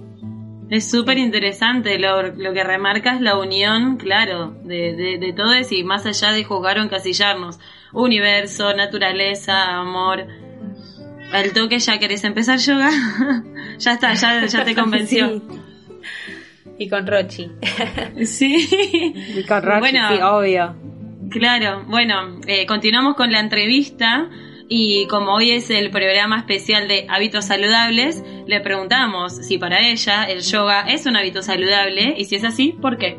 [0.72, 5.54] Es súper interesante, lo, lo que remarca es la unión, claro, de, de, de todo
[5.54, 7.60] eso y más allá de juzgar o encasillarnos.
[7.92, 10.26] Universo, naturaleza, amor.
[11.34, 12.90] Al toque ya querés empezar yoga.
[13.80, 15.42] ya está, ya, ya te convenció.
[16.80, 17.52] Y con Rochi.
[18.26, 19.14] Sí.
[19.36, 20.08] Y con Rochi, Bueno.
[20.10, 20.76] sí, obvio.
[21.32, 24.30] Claro, bueno, eh, continuamos con la entrevista
[24.74, 30.24] y como hoy es el programa especial de hábitos saludables, le preguntamos si para ella
[30.24, 33.18] el yoga es un hábito saludable y si es así, ¿por qué?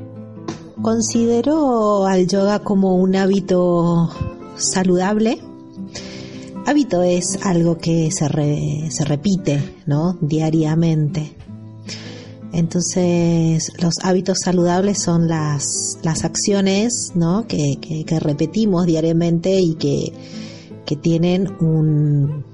[0.80, 4.08] Considero al yoga como un hábito
[4.56, 5.40] saludable.
[6.64, 10.16] Hábito es algo que se, re- se repite, ¿no?
[10.22, 11.34] Diariamente.
[12.54, 17.46] Entonces, los hábitos saludables son las, las acciones, ¿no?
[17.46, 20.12] Que, que- que repetimos diariamente y que,
[20.86, 22.44] que tienen un,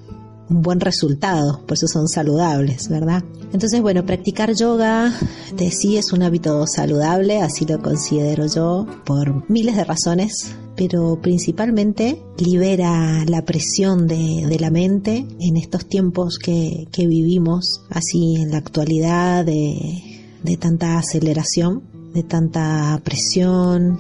[0.51, 3.23] un buen resultado, por eso son saludables, ¿verdad?
[3.53, 5.13] Entonces, bueno, practicar yoga
[5.57, 11.21] de sí es un hábito saludable, así lo considero yo, por miles de razones, pero
[11.21, 18.37] principalmente libera la presión de, de la mente en estos tiempos que, que vivimos, así
[18.37, 21.83] en la actualidad de, de tanta aceleración,
[22.15, 23.99] de tanta presión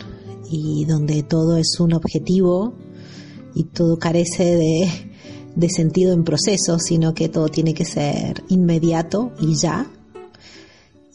[0.51, 2.75] y donde todo es un objetivo
[3.55, 4.89] y todo carece de,
[5.55, 9.91] de sentido en proceso, sino que todo tiene que ser inmediato y ya.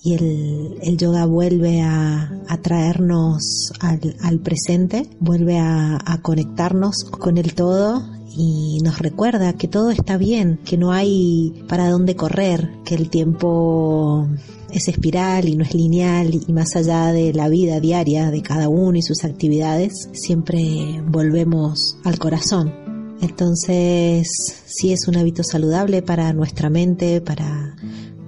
[0.04, 7.54] Y el, el yoga vuelve a, a traernos al, presente, vuelve a conectarnos con el
[7.54, 8.04] todo
[8.36, 13.10] y nos recuerda que todo está bien, que no hay para dónde correr, que el
[13.10, 14.28] tiempo
[14.74, 18.70] es espiral y no es lineal y más allá de la vida diaria de cada
[18.70, 22.74] uno y sus actividades, siempre volvemos al corazón.
[23.22, 24.28] Entonces,
[24.66, 27.76] sí es un hábito saludable para nuestra mente, para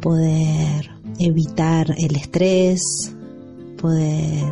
[0.02, 3.12] poder evitar el estrés,
[3.82, 4.52] poder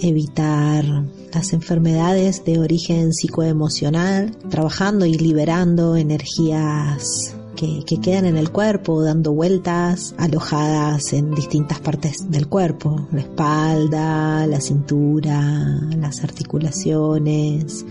[0.00, 0.84] evitar
[1.32, 9.02] las enfermedades de origen psicoemocional, trabajando y liberando energías que, que, quedan en el cuerpo,
[9.02, 17.84] dando vueltas, alojadas en distintas partes del cuerpo, la espalda, la cintura, las articulaciones,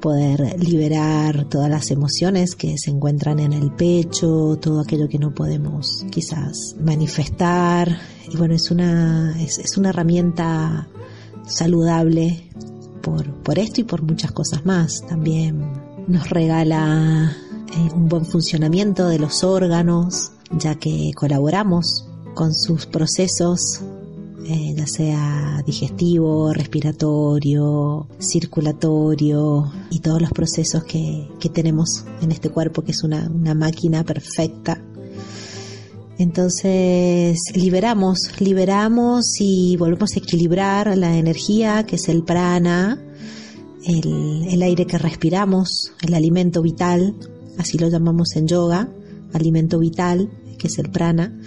[0.00, 5.34] poder liberar todas las emociones que se encuentran en el pecho, todo aquello que no
[5.34, 7.98] podemos quizás manifestar.
[8.32, 10.88] Y bueno, es una, es, una herramienta
[11.46, 12.48] saludable
[13.02, 15.04] por, por esto y por muchas cosas más.
[15.06, 15.62] También
[16.08, 17.36] nos regala
[17.94, 23.80] un buen funcionamiento de los órganos, ya que colaboramos con sus procesos,
[24.46, 32.50] eh, ya sea digestivo, respiratorio, circulatorio y todos los procesos que, que tenemos en este
[32.50, 34.82] cuerpo, que es una, una máquina perfecta.
[36.18, 43.00] Entonces liberamos, liberamos y volvemos a equilibrar la energía que es el prana,
[43.84, 47.14] el, el aire que respiramos, el alimento vital,
[47.58, 48.88] así lo llamamos en yoga,
[49.32, 51.38] alimento vital, que es el prana,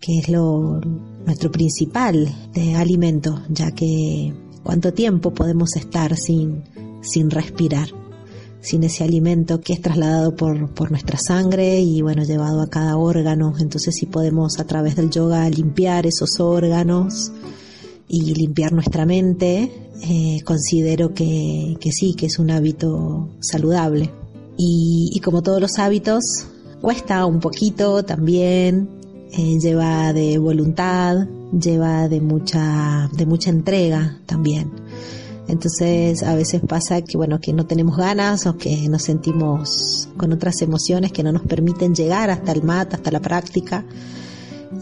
[0.00, 0.80] que es lo,
[1.26, 6.64] nuestro principal de alimento, ya que cuánto tiempo podemos estar sin,
[7.02, 7.88] sin respirar,
[8.60, 12.96] sin ese alimento que es trasladado por, por nuestra sangre y bueno, llevado a cada
[12.96, 13.54] órgano.
[13.58, 17.32] Entonces si podemos a través del yoga limpiar esos órganos
[18.08, 19.70] y limpiar nuestra mente,
[20.02, 24.10] eh, considero que, que sí, que es un hábito saludable.
[24.62, 26.22] Y, y, como todos los hábitos,
[26.82, 28.90] cuesta un poquito también,
[29.32, 31.16] eh, lleva de voluntad,
[31.50, 34.70] lleva de mucha, de mucha entrega también.
[35.48, 40.30] Entonces a veces pasa que bueno, que no tenemos ganas o que nos sentimos con
[40.34, 43.86] otras emociones que no nos permiten llegar hasta el mat, hasta la práctica.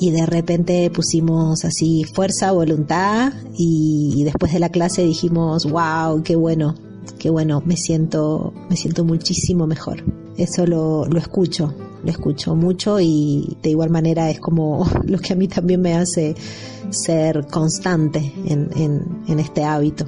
[0.00, 6.20] Y de repente pusimos así fuerza, voluntad y, y después de la clase dijimos, wow,
[6.24, 6.74] qué bueno,
[7.12, 10.04] que bueno, me siento, me siento muchísimo mejor.
[10.36, 15.32] Eso lo, lo escucho, lo escucho mucho y de igual manera es como lo que
[15.32, 16.34] a mí también me hace
[16.90, 20.06] ser constante en, en, en este hábito.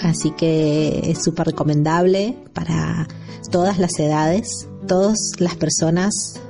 [0.00, 3.06] Así que es súper recomendable para
[3.50, 6.40] todas las edades, todas las personas,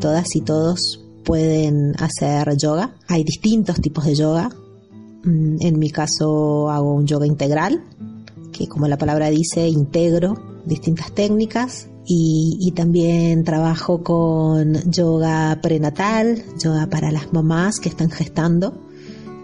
[0.00, 2.96] todas y todos pueden hacer yoga.
[3.08, 4.50] Hay distintos tipos de yoga.
[5.24, 7.82] En mi caso hago un yoga integral,
[8.56, 16.86] que como la palabra dice, integro distintas técnicas y, también trabajo con yoga prenatal, yoga
[16.86, 18.86] para las mamás que están gestando,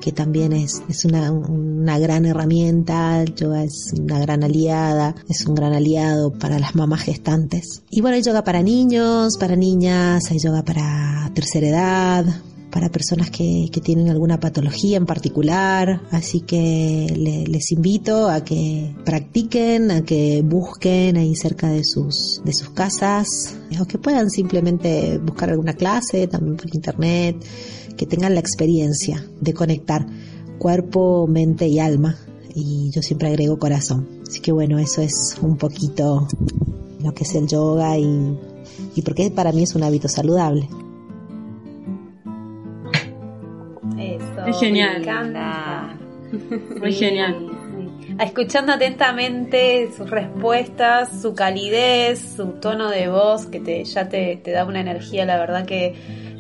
[0.01, 5.55] que también es, es una, una gran herramienta, yoga es una gran aliada, es un
[5.55, 7.83] gran aliado para las mamás gestantes.
[7.91, 12.27] Y bueno, hay yoga para niños, para niñas, hay yoga para tercera edad,
[12.73, 18.43] para personas que, que, tienen alguna patología en particular, así que le, les invito a
[18.43, 24.31] que practiquen, a que busquen ahí cerca de sus, de sus casas, o que puedan
[24.31, 27.37] simplemente buscar alguna clase también por internet,
[27.97, 30.07] que tengan la experiencia de conectar
[30.59, 32.17] cuerpo, mente y alma,
[32.55, 34.09] y yo siempre agrego corazón.
[34.27, 36.27] Así que bueno, eso es un poquito
[37.03, 38.39] lo que es el yoga y,
[38.95, 40.69] y porque para mí es un hábito saludable.
[44.53, 44.93] Es genial.
[44.93, 45.95] Me encanta.
[46.81, 47.49] Muy genial.
[48.21, 54.51] Escuchando atentamente sus respuestas, su calidez, su tono de voz, que te, ya te, te
[54.51, 55.95] da una energía, la verdad que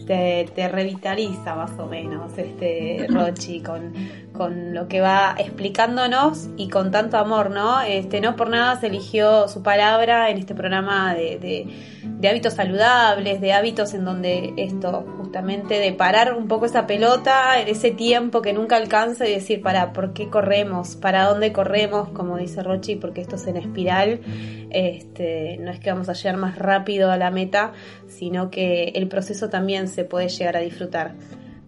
[0.06, 3.94] te, te revitaliza más o menos, este Rochi, con,
[4.42, 7.80] con lo que va explicándonos y con tanto amor, ¿no?
[7.80, 11.66] Este, no por nada se eligió su palabra en este programa de, de,
[12.02, 17.60] de hábitos saludables, de hábitos en donde esto, justamente de parar un poco esa pelota,
[17.60, 20.96] en ese tiempo que nunca alcanza y decir, para, ¿por qué corremos?
[20.96, 22.08] ¿Para dónde corremos?
[22.08, 24.22] Como dice Rochi, porque esto es en espiral.
[24.70, 27.74] Este, no es que vamos a llegar más rápido a la meta,
[28.08, 31.14] sino que el proceso también se puede llegar a disfrutar.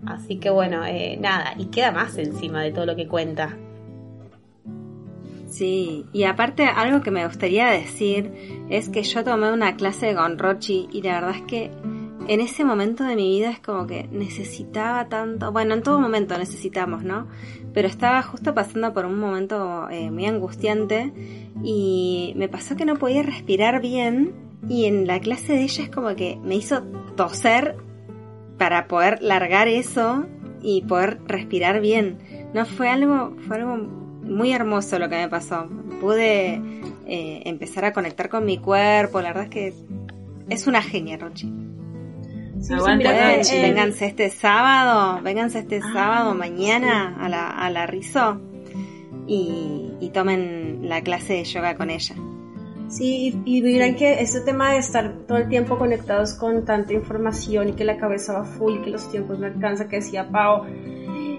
[0.07, 3.57] Así que bueno, eh, nada, y queda más encima de todo lo que cuenta.
[5.46, 10.36] Sí, y aparte algo que me gustaría decir es que yo tomé una clase con
[10.36, 11.70] Rochi y la verdad es que
[12.26, 16.36] en ese momento de mi vida es como que necesitaba tanto, bueno, en todo momento
[16.38, 17.28] necesitamos, ¿no?
[17.72, 21.12] Pero estaba justo pasando por un momento eh, muy angustiante
[21.62, 24.32] y me pasó que no podía respirar bien
[24.68, 26.82] y en la clase de ella es como que me hizo
[27.16, 27.76] toser
[28.59, 30.26] para poder largar eso
[30.62, 32.18] y poder respirar bien.
[32.55, 35.68] No fue algo, fue algo muy hermoso lo que me pasó.
[36.00, 36.61] Pude
[37.07, 39.74] eh, empezar a conectar con mi cuerpo, la verdad es que
[40.48, 41.52] es una genia, Rochi.
[43.61, 45.90] vénganse este sábado, vénganse este ah.
[45.92, 48.40] sábado, mañana a la, a la Rizo
[49.26, 52.14] y, y tomen la clase de yoga con ella.
[52.89, 57.70] Sí, y, miren que ese tema de estar todo el tiempo conectados con tanta información
[57.70, 60.64] y que la cabeza va full, que los tiempos no alcanzan, que decía Pau,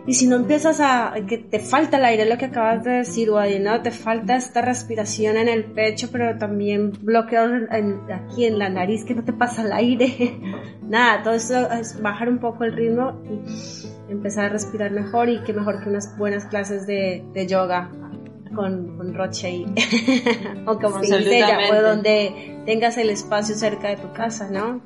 [0.08, 3.32] y si no empiezas a, que te falta el aire, lo que acabas de decir,
[3.32, 3.82] Wadi, ¿no?
[3.82, 7.54] Te falta esta respiración en el pecho, pero también bloqueado
[8.14, 10.39] aquí en la nariz, que no te pasa el aire.
[10.84, 15.41] Nada, todo eso es bajar un poco el ritmo y empezar a respirar mejor y
[15.41, 17.89] que mejor que unas buenas clases de, de yoga
[18.56, 19.66] con, con Roche y,
[20.66, 24.82] o como o donde tengas el espacio cerca de tu casa, ¿no?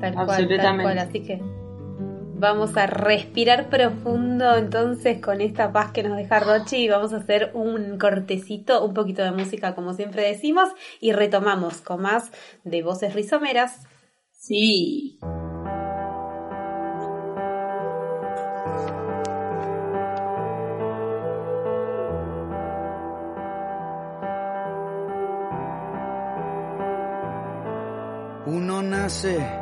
[0.00, 1.40] Tal cual, tal cual, así que
[2.42, 7.18] vamos a respirar profundo entonces con esta paz que nos deja Roche y vamos a
[7.18, 10.68] hacer un cortecito, un poquito de música como siempre decimos
[11.00, 12.32] y retomamos con más
[12.64, 13.86] de voces rizomeras.
[14.32, 15.20] Sí.
[28.52, 29.61] Uno nace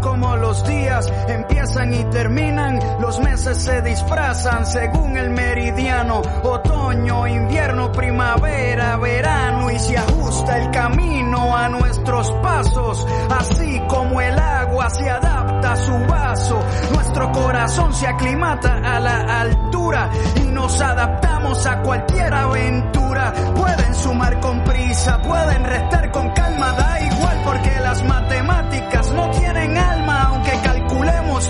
[0.00, 7.92] como los días empiezan y terminan, los meses se disfrazan según el meridiano, otoño, invierno,
[7.92, 13.06] primavera, verano y se ajusta el camino a nuestros pasos,
[13.38, 16.62] así como el agua se adapta a su vaso,
[16.92, 24.40] nuestro corazón se aclimata a la altura y nos adaptamos a cualquier aventura, pueden sumar
[24.40, 28.63] con prisa, pueden restar con calma, da igual porque las matemáticas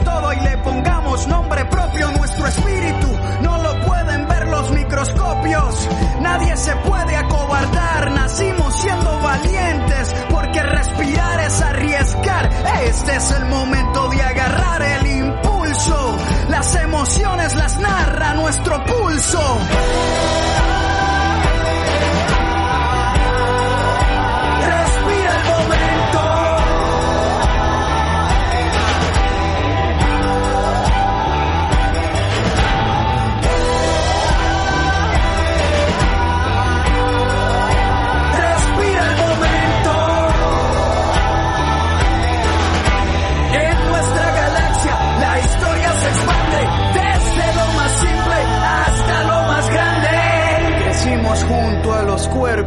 [0.01, 3.09] todo y le pongamos nombre propio, nuestro espíritu
[3.42, 5.88] no lo pueden ver los microscopios.
[6.20, 12.51] Nadie se puede acobardar, nacimos siendo valientes, porque respirar es arriesgar.
[12.84, 16.16] Este es el momento de agarrar el impulso,
[16.49, 19.59] las emociones las narra nuestro pulso.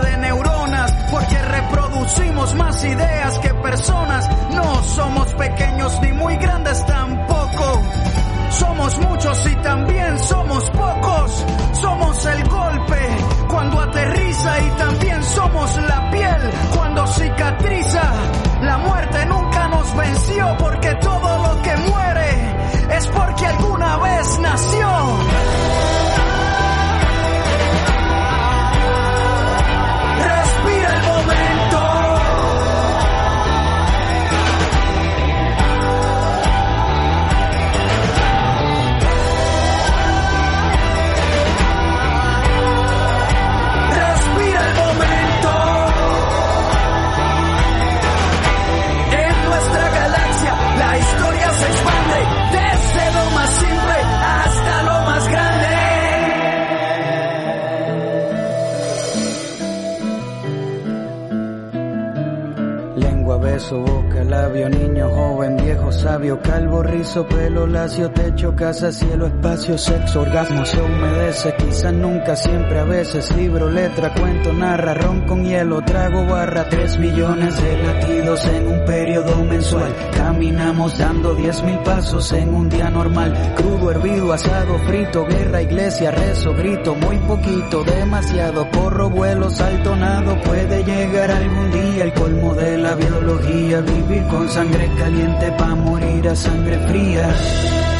[2.11, 4.29] reproducimos más ideas que personas.
[4.53, 7.81] No somos pequeños ni muy grandes tampoco.
[8.49, 11.45] Somos muchos y también somos pocos.
[11.73, 18.13] Somos el golpe cuando aterriza y también somos la piel cuando cicatriza.
[18.61, 26.00] La muerte nunca nos venció porque todo lo que muere es porque alguna vez nació.
[67.19, 73.35] Pelo, lacio, techo, casa, cielo, espacio, sexo, orgasmo, se humedece, quizás nunca, siempre, a veces,
[73.35, 78.85] libro, letra, cuento, narra, ron con hielo, trago, barra, tres millones de latidos en un
[78.85, 79.93] periodo mensual.
[80.15, 86.11] Caminamos dando diez mil pasos en un día normal, crudo, hervido, asado, frito, guerra, iglesia,
[86.11, 92.53] rezo, grito, muy poquito, demasiado, corro, vuelo, salto, nado, puede llegar algún día el colmo
[92.53, 97.90] de la biología, vivir con sangre caliente pa' morir a sangre fría.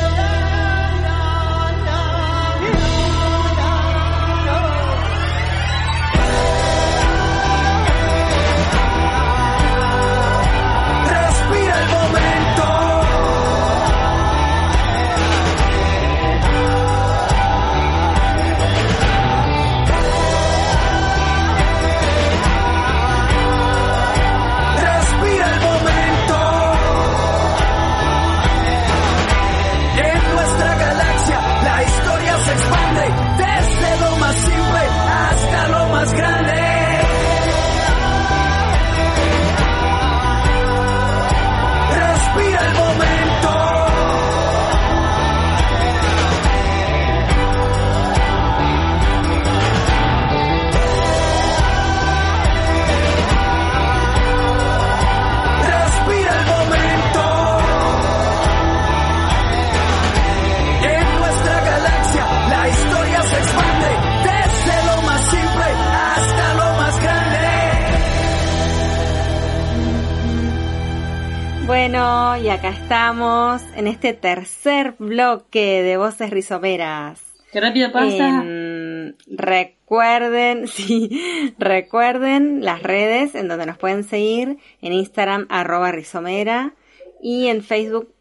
[72.52, 77.22] Acá estamos en este tercer bloque de Voces Rizomeras.
[77.54, 78.28] Qué rápido pasa.
[78.28, 86.74] Em, recuerden, sí, recuerden las redes en donde nos pueden seguir, en Instagram arroba rizomera
[87.22, 88.14] y en Facebook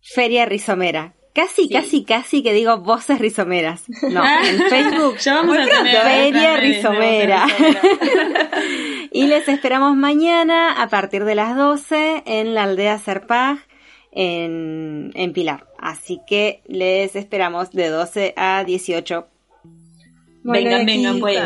[0.00, 1.12] Feria Rizomera.
[1.34, 3.84] Casi, casi, casi que digo voces rizomeras.
[4.02, 7.46] No, en Facebook Ya vamos a tener Feria Rizomera.
[9.14, 13.58] Y les esperamos mañana a partir de las 12 en la aldea Serpaj
[14.10, 15.66] en, en Pilar.
[15.78, 19.26] Así que les esperamos de 12 a 18.
[20.44, 21.40] Bueno, Vengan, vengan, pues.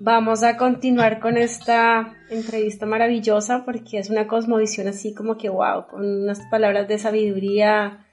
[0.00, 5.86] Vamos a continuar con esta entrevista maravillosa porque es una cosmovisión así como que wow,
[5.88, 8.05] con unas palabras de sabiduría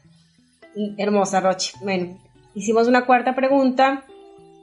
[0.97, 1.73] hermosa, Rochi.
[1.81, 2.17] Bueno,
[2.55, 4.05] hicimos una cuarta pregunta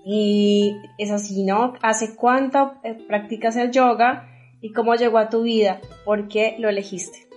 [0.05, 1.75] y es así, ¿no?
[1.83, 4.29] ¿Hace cuánto eh, practicas el yoga
[4.61, 5.81] y cómo llegó a tu vida?
[6.05, 7.31] ¿Por qué lo elegiste?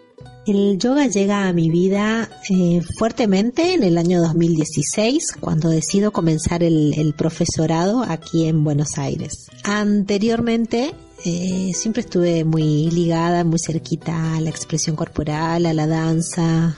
[0.46, 6.64] El yoga llega a mi vida eh, fuertemente en el año 2016, cuando decido comenzar
[6.64, 9.48] el, profesorado aquí en Buenos Aires.
[9.64, 10.94] Anteriormente,
[11.24, 16.76] eh, siempre estuve muy ligada, muy cerquita a la expresión corporal, a la danza,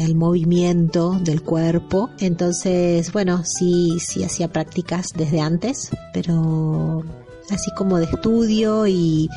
[0.00, 2.10] al movimiento del cuerpo.
[2.18, 7.04] Entonces, bueno, sí, sí hacía prácticas desde antes, pero
[7.50, 9.28] así como de estudio y,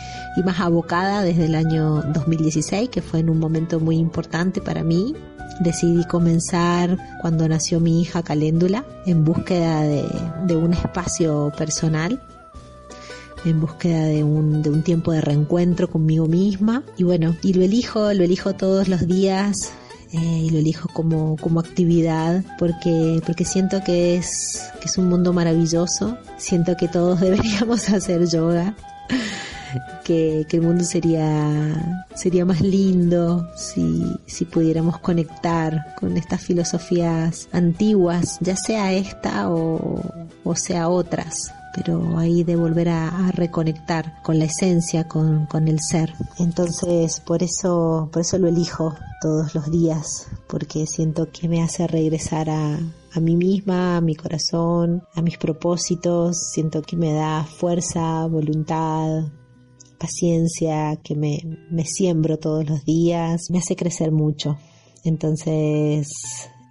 [0.45, 5.15] más abocada desde el año 2016, que fue en un momento muy importante para mí.
[5.59, 10.05] Decidí comenzar cuando nació mi hija Caléndula en búsqueda de,
[10.45, 12.21] de un espacio personal
[13.45, 16.83] en búsqueda de un, de un tiempo de reencuentro conmigo misma.
[16.97, 19.71] Y bueno, y lo elijo, lo elijo todos los días.
[20.11, 25.09] Eh, y lo elijo como, como actividad porque, porque siento que es, que es un
[25.09, 26.17] mundo maravilloso.
[26.37, 28.75] Siento que todos deberíamos hacer yoga.
[30.05, 37.49] Que, que el mundo sería, sería más lindo si, si pudiéramos conectar con estas filosofías
[37.51, 40.01] antiguas, ya sea esta o,
[40.45, 45.80] o sea otras pero ahí de volver a, reconectar con la esencia, con, con, el
[45.82, 46.13] ser.
[46.39, 51.86] Entonces, por eso, por eso lo elijo todos los días, porque siento que me hace
[51.86, 52.80] regresar a,
[53.13, 59.26] a mí misma, a mi corazón, a mis propósitos, siento que me da fuerza, voluntad,
[59.99, 64.57] paciencia, que me, me siembro todos los días, me hace crecer mucho.
[65.03, 66.07] Entonces,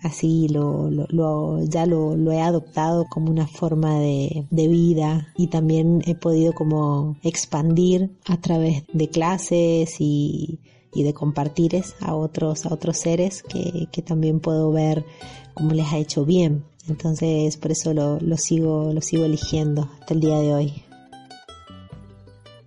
[0.05, 5.29] así lo, lo, lo ya lo, lo, he adoptado como una forma de, de, vida
[5.37, 10.61] y también he podido como expandir a través de clases y,
[10.95, 15.05] y de compartires a otros, a otros seres que, que, también puedo ver
[15.55, 16.65] cómo les ha hecho bien.
[16.87, 20.85] Entonces por eso lo, lo sigo, lo sigo eligiendo hasta el día de hoy.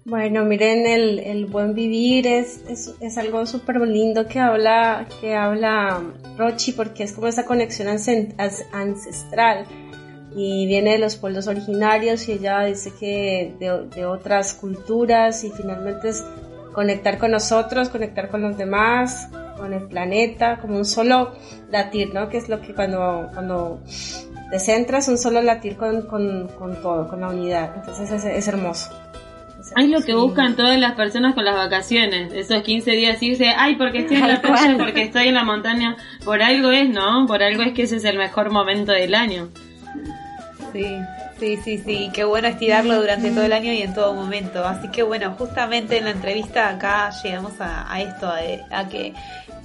[0.09, 5.35] Bueno, miren, el, el buen vivir es, es, es algo súper lindo que habla, que
[5.35, 6.01] habla
[6.37, 9.65] Rochi, porque es como esa conexión ancestral
[10.33, 15.51] y viene de los pueblos originarios y ella dice que de, de otras culturas y
[15.51, 16.23] finalmente es
[16.71, 19.27] conectar con nosotros, conectar con los demás,
[19.57, 21.33] con el planeta, como un solo
[21.69, 22.29] latir, ¿no?
[22.29, 23.81] Que es lo que cuando, cuando
[24.51, 27.73] te centras, un solo latir con, con, con todo, con la unidad.
[27.75, 29.06] Entonces es, es hermoso.
[29.75, 33.75] Es lo que buscan todas las personas con las vacaciones, esos 15 días irse, ay,
[33.75, 37.25] porque estoy en la playa, porque estoy en la montaña, por algo es, ¿no?
[37.27, 39.49] Por algo es que ese es el mejor momento del año.
[40.73, 40.85] Sí,
[41.39, 44.65] sí, sí, sí, qué bueno estirarlo durante todo el año y en todo momento.
[44.65, 48.29] Así que bueno, justamente en la entrevista acá llegamos a, esto,
[48.71, 49.13] a, que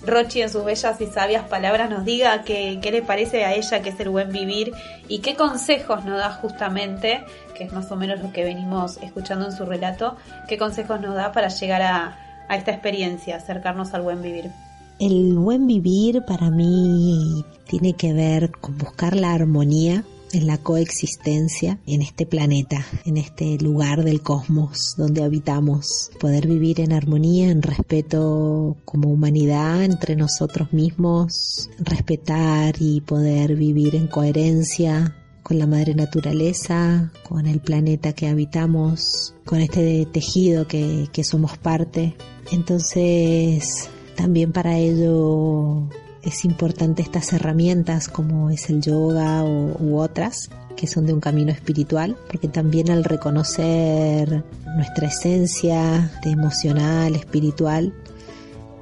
[0.05, 3.83] Rochi en sus bellas y sabias palabras nos diga qué, qué le parece a ella
[3.83, 4.73] que es el buen vivir
[5.09, 7.25] y qué consejos nos da justamente,
[7.55, 10.17] que es más o menos lo que venimos escuchando en su relato,
[10.49, 14.51] qué consejos nos da para llegar a, a esta experiencia, acercarnos al buen vivir.
[14.99, 21.79] El buen vivir para mí tiene que ver con buscar la armonía en la coexistencia
[21.87, 27.63] en este planeta, en este lugar del cosmos donde habitamos, poder vivir en armonía, en
[27.63, 35.95] respeto como humanidad entre nosotros mismos, respetar y poder vivir en coherencia con la madre
[35.95, 42.15] naturaleza, con el planeta que habitamos, con este tejido que, que somos parte.
[42.53, 45.89] Entonces, también para ello
[46.23, 51.21] es importante estas herramientas como es el yoga o, u otras que son de un
[51.21, 54.43] camino espiritual, porque también al reconocer
[54.75, 57.93] nuestra esencia de emocional, espiritual,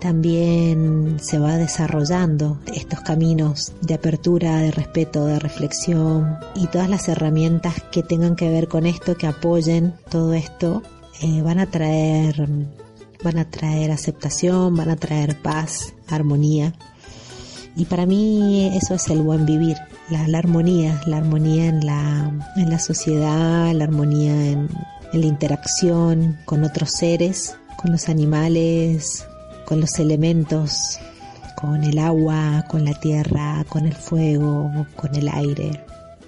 [0.01, 7.09] también se va desarrollando estos caminos de apertura, de respeto, de reflexión y todas las
[7.09, 10.83] herramientas que tengan que ver con esto, que apoyen todo esto,
[11.21, 12.49] eh, van a traer
[13.23, 16.73] van a traer aceptación, van a traer paz, armonía
[17.77, 19.77] y para mí eso es el buen vivir,
[20.11, 24.69] la, armonía, la armonía en la, en la sociedad, la armonía en,
[25.13, 29.27] la interacción con otros seres, con los animales,
[29.67, 30.99] con los elementos,
[31.61, 35.85] con el agua, con la tierra, con el fuego, con el aire.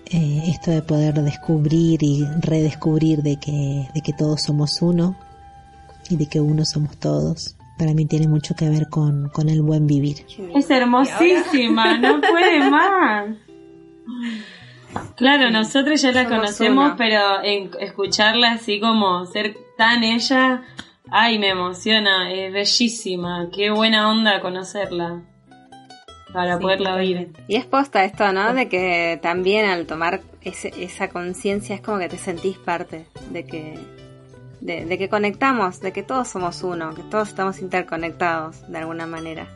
[0.07, 5.16] Eh, esto de poder descubrir y redescubrir de que, de que todos somos uno
[6.11, 9.62] y de que uno somos todos para mí tiene mucho que ver con, con el
[9.62, 10.27] buen vivir.
[10.55, 13.37] Es hermosísima, no puede más.
[15.16, 20.62] Claro, nosotros ya la conocemos, pero en escucharla así como ser tan ella,
[21.11, 25.23] ay, me emociona, es bellísima, qué buena onda conocerla
[26.33, 27.33] para poderla oír.
[27.47, 28.55] Y es posta esto, ¿no?
[28.55, 33.79] De que también al tomar esa conciencia es como que te sentís parte, de que
[34.63, 39.49] de, que conectamos, de que todos somos uno, que todos estamos interconectados de alguna manera.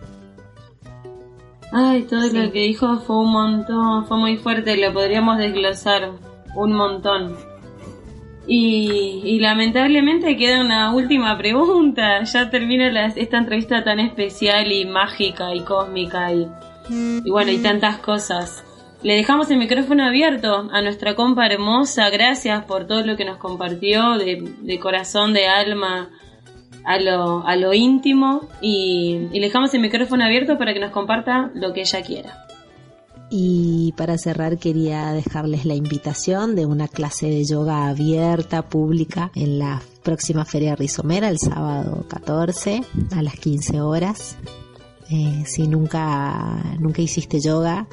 [1.73, 6.13] Ay, todo lo que dijo fue un montón, fue muy fuerte, lo podríamos desglosar
[6.55, 7.37] un montón.
[8.49, 15.55] Y, y lamentablemente queda una última pregunta, ya termina esta entrevista tan especial y mágica
[15.55, 16.49] y cósmica y,
[16.89, 18.66] y bueno, y tantas cosas.
[19.07, 22.11] Le dejamos el micrófono abierto a nuestra compa hermosa.
[22.11, 26.11] Gracias por todo lo que nos compartió de, corazón, de alma,
[26.85, 28.49] a lo, íntimo.
[28.61, 32.47] Y, y le dejamos el micrófono abierto para que nos comparta lo que ella quiera.
[33.31, 39.61] Y para cerrar quería dejarles la invitación de una clase de yoga abierta, pública, en
[39.61, 42.83] la próxima Feria Rizomera, el sábado 14
[43.13, 44.37] a las 15 horas.
[45.09, 47.87] Eh, si nunca, nunca hiciste yoga,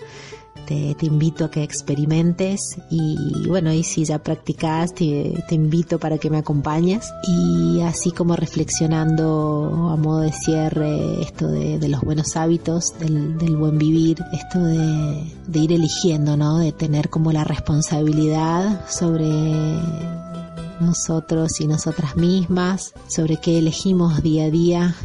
[0.66, 6.30] te, invito a que experimentes y bueno, y si ya practicas, te, invito para que
[6.30, 12.94] me acompañes y así como reflexionando a modo de cierre esto de, los buenos hábitos,
[13.00, 16.60] del, buen vivir, esto de, de ir eligiendo, ¿no?
[16.60, 19.30] De tener como la responsabilidad sobre
[20.80, 24.96] nosotros y nosotras mismas, sobre qué elegimos día a día,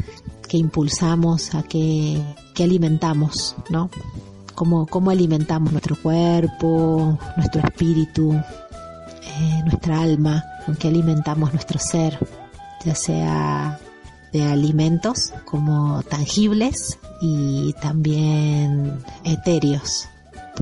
[0.49, 2.21] qué impulsamos, a qué,
[2.55, 3.91] qué alimentamos, ¿no?
[4.59, 12.19] Cómo, alimentamos nuestro cuerpo, nuestro espíritu, eh, nuestra alma, con qué alimentamos nuestro ser,
[12.85, 13.79] ya sea
[14.33, 20.09] de alimentos como tangibles y también etéreos,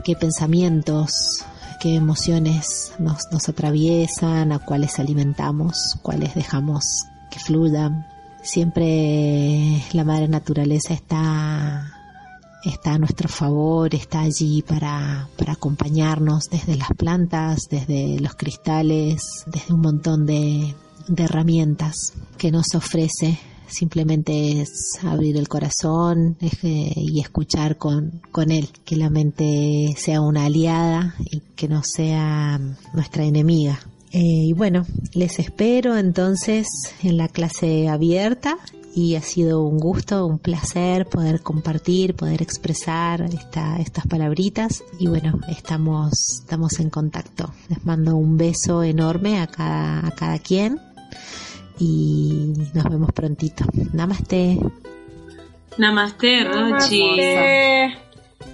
[0.04, 1.42] qué pensamientos,
[1.80, 8.06] qué emociones nos, nos atraviesan, a cuáles alimentamos, cuáles dejamos que fluyan.
[8.42, 11.95] Siempre la madre naturaleza está
[12.66, 19.22] está a nuestro favor, está allí para, para acompañarnos desde las plantas, desde los cristales,
[19.46, 20.74] desde un montón de,
[21.08, 23.38] de herramientas que nos ofrece
[23.68, 30.44] simplemente es abrir el corazón y escuchar con, con él, que la mente sea una
[30.44, 32.60] aliada y que no sea
[32.94, 33.80] nuestra enemiga.
[34.16, 36.66] Eh, y bueno, les espero entonces
[37.02, 38.56] en la clase abierta
[38.94, 45.08] y ha sido un gusto, un placer poder compartir, poder expresar esta, estas palabritas y
[45.08, 47.52] bueno, estamos, estamos en contacto.
[47.68, 50.80] Les mando un beso enorme a cada, a cada quien
[51.78, 53.66] y nos vemos prontito.
[53.92, 54.58] Namaste.
[55.76, 57.02] Namaste, Rochi.
[57.20, 58.05] Eh,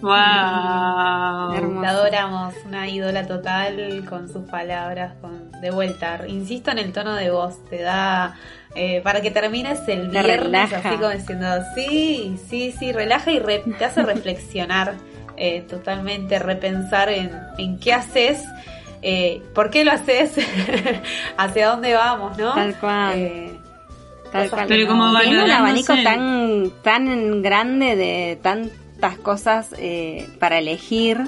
[0.02, 1.80] Wow.
[1.82, 6.20] La adoramos, una ídola total con sus palabras, con de vuelta.
[6.26, 8.34] Insisto en el tono de voz, te da
[8.74, 10.76] eh, para que termines el Te viernes relaja.
[10.88, 14.94] así como diciendo sí, sí, sí, relaja y re- te hace reflexionar
[15.36, 18.42] eh, totalmente, repensar en, en qué haces,
[19.02, 20.32] eh, por qué lo haces,
[21.36, 22.54] hacia dónde vamos, ¿no?
[22.54, 23.12] Tal cual.
[23.18, 23.52] Eh,
[24.32, 24.64] Tal cual.
[24.66, 25.16] Pero como un
[25.50, 28.38] abanico tan, tan grande de
[29.02, 31.20] tantas cosas eh, para elegir,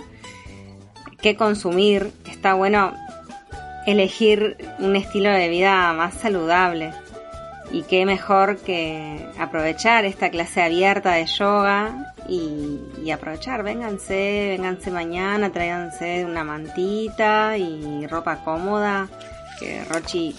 [1.20, 2.12] qué consumir.
[2.30, 2.94] Está bueno
[3.84, 6.92] elegir un estilo de vida más saludable.
[7.72, 14.92] Y qué mejor que aprovechar esta clase abierta de yoga y, y aprovechar, vénganse, vénganse
[14.92, 19.08] mañana, tráiganse una mantita y ropa cómoda,
[19.58, 20.36] que Rochi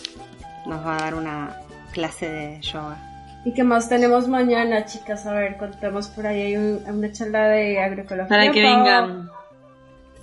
[0.65, 1.57] nos va a dar una
[1.91, 3.14] clase de yoga.
[3.45, 5.25] ¿Y qué más tenemos mañana, chicas?
[5.27, 6.41] A ver, contemos por ahí.
[6.41, 8.27] Hay un- una charla de agroecología.
[8.27, 8.75] Para que Pau.
[8.77, 9.29] vengan.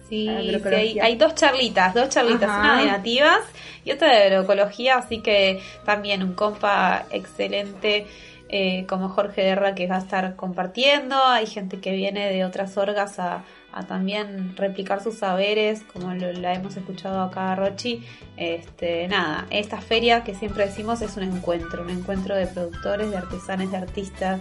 [0.08, 2.60] Sí, sí, hay, hay dos charlitas, dos charlitas, Ajá.
[2.60, 3.40] una de nativas
[3.84, 8.06] y otra de agroecología, así que también un compa excelente
[8.50, 12.76] eh, como Jorge Guerra que va a estar compartiendo, hay gente que viene de otras
[12.76, 18.04] orgas a, a también replicar sus saberes, como lo- la hemos escuchado acá Rochi.
[18.36, 23.16] Este, nada, esta feria que siempre decimos es un encuentro, un encuentro de productores, de
[23.16, 24.40] artesanos, de artistas,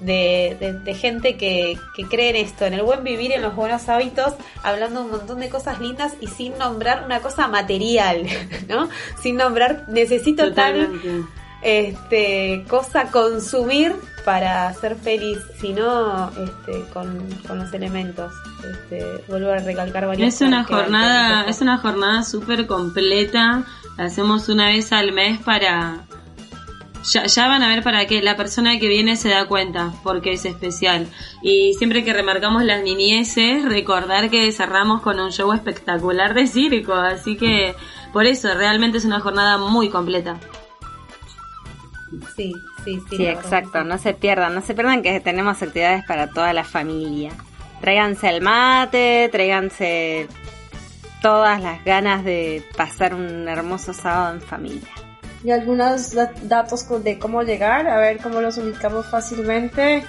[0.00, 3.56] de, de- de gente que, que cree en esto, en el buen vivir, en los
[3.56, 8.22] buenos hábitos, hablando un montón de cosas lindas y sin nombrar una cosa material,
[8.68, 8.88] ¿no?
[9.20, 11.28] Sin nombrar, necesito tal Totalmente.
[11.62, 13.92] este, cosa a consumir
[14.28, 18.30] para ser feliz, sino este, con, con los elementos.
[18.62, 23.64] Este, vuelvo a recalcar varias Es una jornada, es una jornada súper completa.
[23.96, 26.04] La hacemos una vez al mes para.
[27.10, 28.20] Ya, ya van a ver para qué.
[28.20, 31.06] La persona que viene se da cuenta porque es especial.
[31.40, 36.92] Y siempre que remarcamos las niñeces, recordar que cerramos con un show espectacular de circo.
[36.92, 37.74] Así que
[38.12, 40.38] por eso realmente es una jornada muy completa.
[42.36, 42.54] Sí,
[42.84, 43.16] sí, sí.
[43.18, 47.30] Sí, exacto, no se pierdan, no se pierdan que tenemos actividades para toda la familia.
[47.80, 50.26] Tráiganse el mate, tráiganse
[51.22, 54.88] todas las ganas de pasar un hermoso sábado en familia.
[55.44, 60.02] Y algunos da- datos de cómo llegar, a ver cómo los ubicamos fácilmente.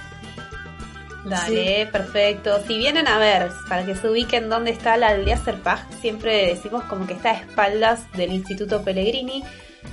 [1.24, 2.60] Dale, perfecto.
[2.66, 6.82] Si vienen a ver, para que se ubiquen dónde está la aldea Serpaj, siempre decimos
[6.84, 9.44] como que está a espaldas del Instituto Pellegrini,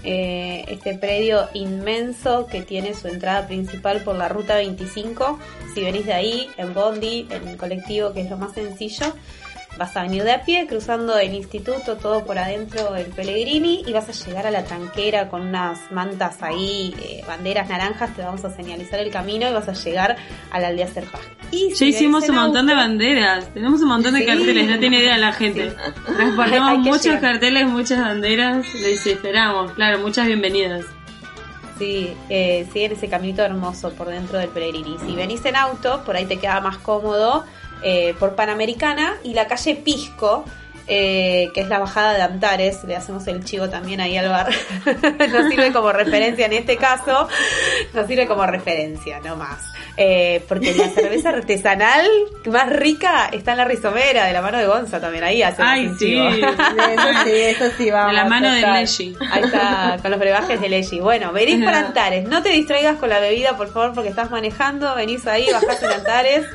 [0.04, 5.40] eh, este predio inmenso que tiene su entrada principal por la ruta 25.
[5.74, 9.14] Si venís de ahí, en Bondi, en colectivo, que es lo más sencillo,
[9.78, 13.94] vas a venir de a pie, cruzando el instituto, todo por adentro del Pellegrini, y
[13.94, 18.44] vas a llegar a la tranquera con unas mantas ahí, eh, banderas naranjas, te vamos
[18.46, 20.16] a señalizar el camino y vas a llegar
[20.52, 20.88] a la aldea.
[21.52, 24.26] Y Ya hicimos un montón de banderas, tenemos un montón de Sí.
[24.26, 25.72] carteles, no tiene idea la gente.
[26.06, 27.22] Transportamos Hay que muchos llegar.
[27.22, 30.86] carteles, muchas banderas, les esperamos, claro, muchas bienvenidas.
[31.78, 34.98] Sí, eh, siguen ese caminito hermoso por dentro del Pellegrini.
[35.06, 37.46] Si venís en auto, por ahí te queda más cómodo
[37.84, 40.46] eh, por Panamericana y la calle Pisco,
[40.90, 42.84] eh, que es la bajada de Antares.
[42.86, 44.50] Le hacemos el chivo también ahí al bar.
[45.32, 47.28] nos sirve como referencia en este caso.
[47.94, 49.60] Nos sirve como referencia, no más.
[50.00, 52.06] Eh, porque la cerveza artesanal
[52.46, 55.24] más rica está en la rizomera, de la mano de Gonza también.
[55.24, 56.06] Ahí hacemos Ay, un sí.
[56.06, 56.28] chivo.
[56.28, 58.12] Eso sí, eso sí, vamos.
[58.12, 58.62] De la mano de.
[58.62, 59.18] Leshy.
[59.32, 61.00] Ahí está, con los brebajes de Leggi.
[61.00, 62.28] Bueno, venís por Antares.
[62.30, 64.96] No te distraigas con la bebida, por favor, porque estás manejando.
[64.96, 66.46] Venís ahí, bajás en Antares.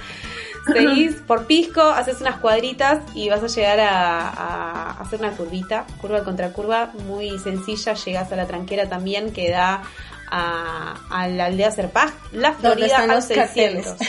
[0.71, 5.85] Seguís por Pisco, haces unas cuadritas y vas a llegar a, a hacer una curvita,
[6.01, 7.95] curva contra curva, muy sencilla.
[7.95, 9.83] Llegas a la tranquera también, que da
[10.31, 13.97] a, a la aldea Serpaj, la ¿Dónde Florida al los 600.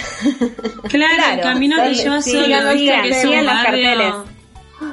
[0.90, 4.26] Claro, Claro, el camino dale, lleva sí, solo, viste que es carteles, un barrio...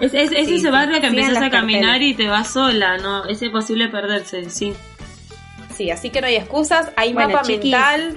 [0.00, 2.11] Es, es, es Sí, ese sí, barrio que los a caminar carteles.
[2.11, 3.24] y te vas sola, ¿no?
[3.26, 4.72] Es imposible perderse, sí.
[5.76, 7.72] Sí, así que no hay excusas, hay Bueno, mapa chiquis.
[7.72, 8.16] mental,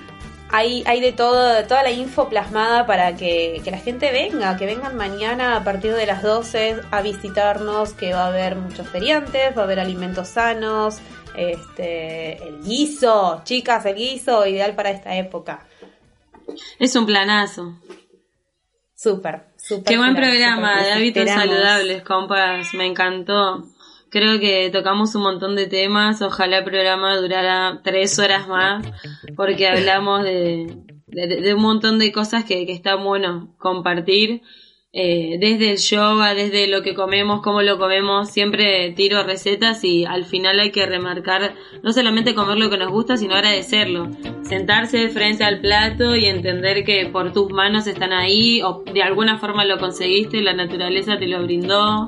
[0.56, 4.56] hay, hay de todo, de toda la info plasmada para que, que la gente venga,
[4.56, 8.88] que vengan mañana a partir de las 12 a visitarnos, que va a haber muchos
[8.88, 11.00] feriantes, va a haber alimentos sanos,
[11.36, 15.66] este, el guiso, chicas, el guiso, ideal para esta época.
[16.78, 17.74] Es un planazo.
[18.94, 19.86] Súper, súper.
[19.86, 22.76] Qué buen plan, programa de hábitos saludables, compas.
[22.76, 23.66] Me encantó.
[24.14, 28.86] Creo que tocamos un montón de temas, ojalá el programa durara tres horas más,
[29.36, 30.68] porque hablamos de,
[31.08, 34.44] de, un montón de cosas que, que está bueno compartir.
[34.96, 40.06] Eh, desde el yoga, desde lo que comemos, cómo lo comemos, siempre tiro recetas y
[40.06, 44.12] al final hay que remarcar no solamente comer lo que nos gusta, sino agradecerlo.
[44.44, 49.40] Sentarse frente al plato y entender que por tus manos están ahí o de alguna
[49.40, 52.08] forma lo conseguiste, la naturaleza te lo brindó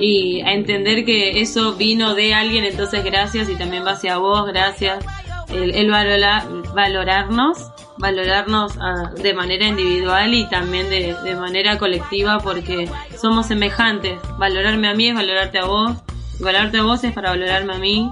[0.00, 4.46] y a entender que eso vino de alguien, entonces gracias y también va hacia vos,
[4.46, 5.04] gracias.
[5.50, 12.88] El, el valorarnos, valorarnos ah, de manera individual y también de, de, manera colectiva porque
[13.18, 14.18] somos semejantes.
[14.38, 15.98] Valorarme a mí es valorarte a vos,
[16.40, 18.10] valorarte a vos es para valorarme a mí.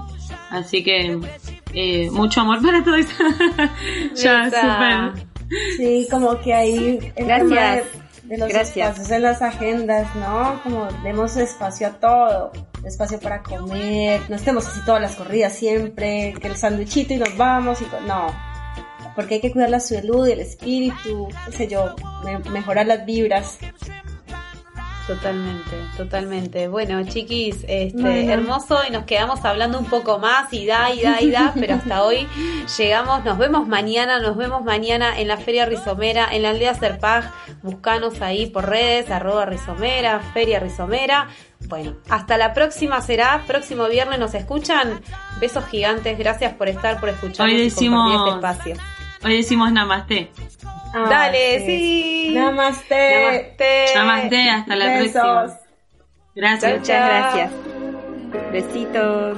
[0.51, 1.19] Así que
[1.73, 3.07] eh, mucho amor para todos.
[4.15, 5.25] ya, super.
[5.77, 6.99] Sí, como que ahí...
[7.15, 8.00] Gracias
[8.31, 10.61] de los espacios en las agendas, ¿no?
[10.63, 12.53] Como demos espacio a todo,
[12.85, 17.35] espacio para comer, no estemos así todas las corridas siempre, que el sándwichito y nos
[17.35, 18.33] vamos y no,
[19.17, 21.93] porque hay que cuidar la salud y el espíritu, qué sé yo,
[22.51, 23.57] mejorar las vibras.
[25.07, 26.67] Totalmente, totalmente.
[26.67, 31.21] Bueno, chiquis, este, hermoso y nos quedamos hablando un poco más y da y da
[31.21, 32.27] y da, pero hasta hoy
[32.77, 37.31] llegamos, nos vemos mañana, nos vemos mañana en la Feria Rizomera, en la aldea Serpag,
[37.63, 41.29] buscanos ahí por redes, arroba Rizomera, Feria Rizomera.
[41.67, 45.01] Bueno, hasta la próxima será, próximo viernes nos escuchan.
[45.39, 49.00] Besos gigantes, gracias por estar, por escucharnos hoy decimos, y compartir este espacio.
[49.23, 50.31] Hoy decimos namaste.
[50.93, 52.31] Ah, Dale, sí.
[52.33, 53.23] Namaste.
[53.23, 53.85] Namaste.
[53.95, 55.57] Namaste, hasta la próxima.
[56.35, 56.79] Gracias.
[56.79, 57.51] Muchas gracias.
[58.51, 59.37] Besitos.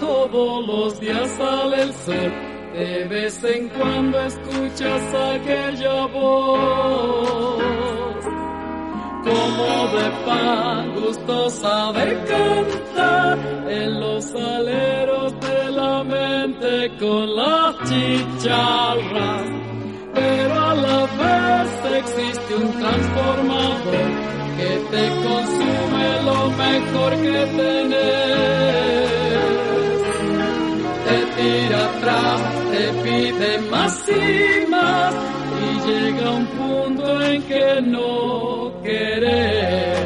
[0.00, 2.32] Todos los días sale el sol.
[2.72, 7.62] De vez en cuando escuchas aquella voz,
[9.24, 19.46] como de pan gustosa de cantar en los aleros de la mente con las chicharras.
[20.14, 24.08] Pero a la vez existe un transformador
[24.56, 29.17] que te consume lo mejor que tenés
[31.38, 32.40] tira atrás,
[32.72, 35.14] te pide más y más
[35.64, 39.98] y llega un punto en que no querés.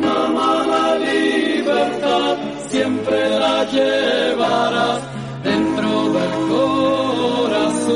[0.00, 2.36] Mamá, la libertad
[2.68, 5.02] siempre la llevarás
[5.44, 7.92] dentro del corazón.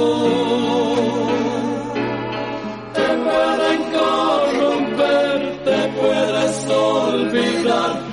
[2.96, 8.05] Te pueden corromper, te puedes olvidar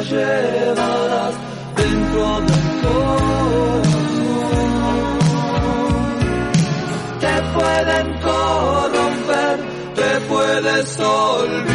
[0.00, 1.34] la llevarás
[1.76, 3.82] dentro del corazón.
[7.20, 9.56] Te pueden corromper,
[9.94, 11.69] te puedes olvidar,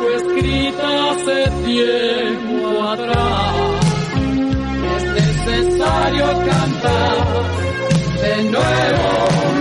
[0.00, 3.54] fue escrita hace tiempo atrás.
[4.96, 5.04] Es
[5.46, 7.44] necesario cantar
[8.22, 9.59] de nuevo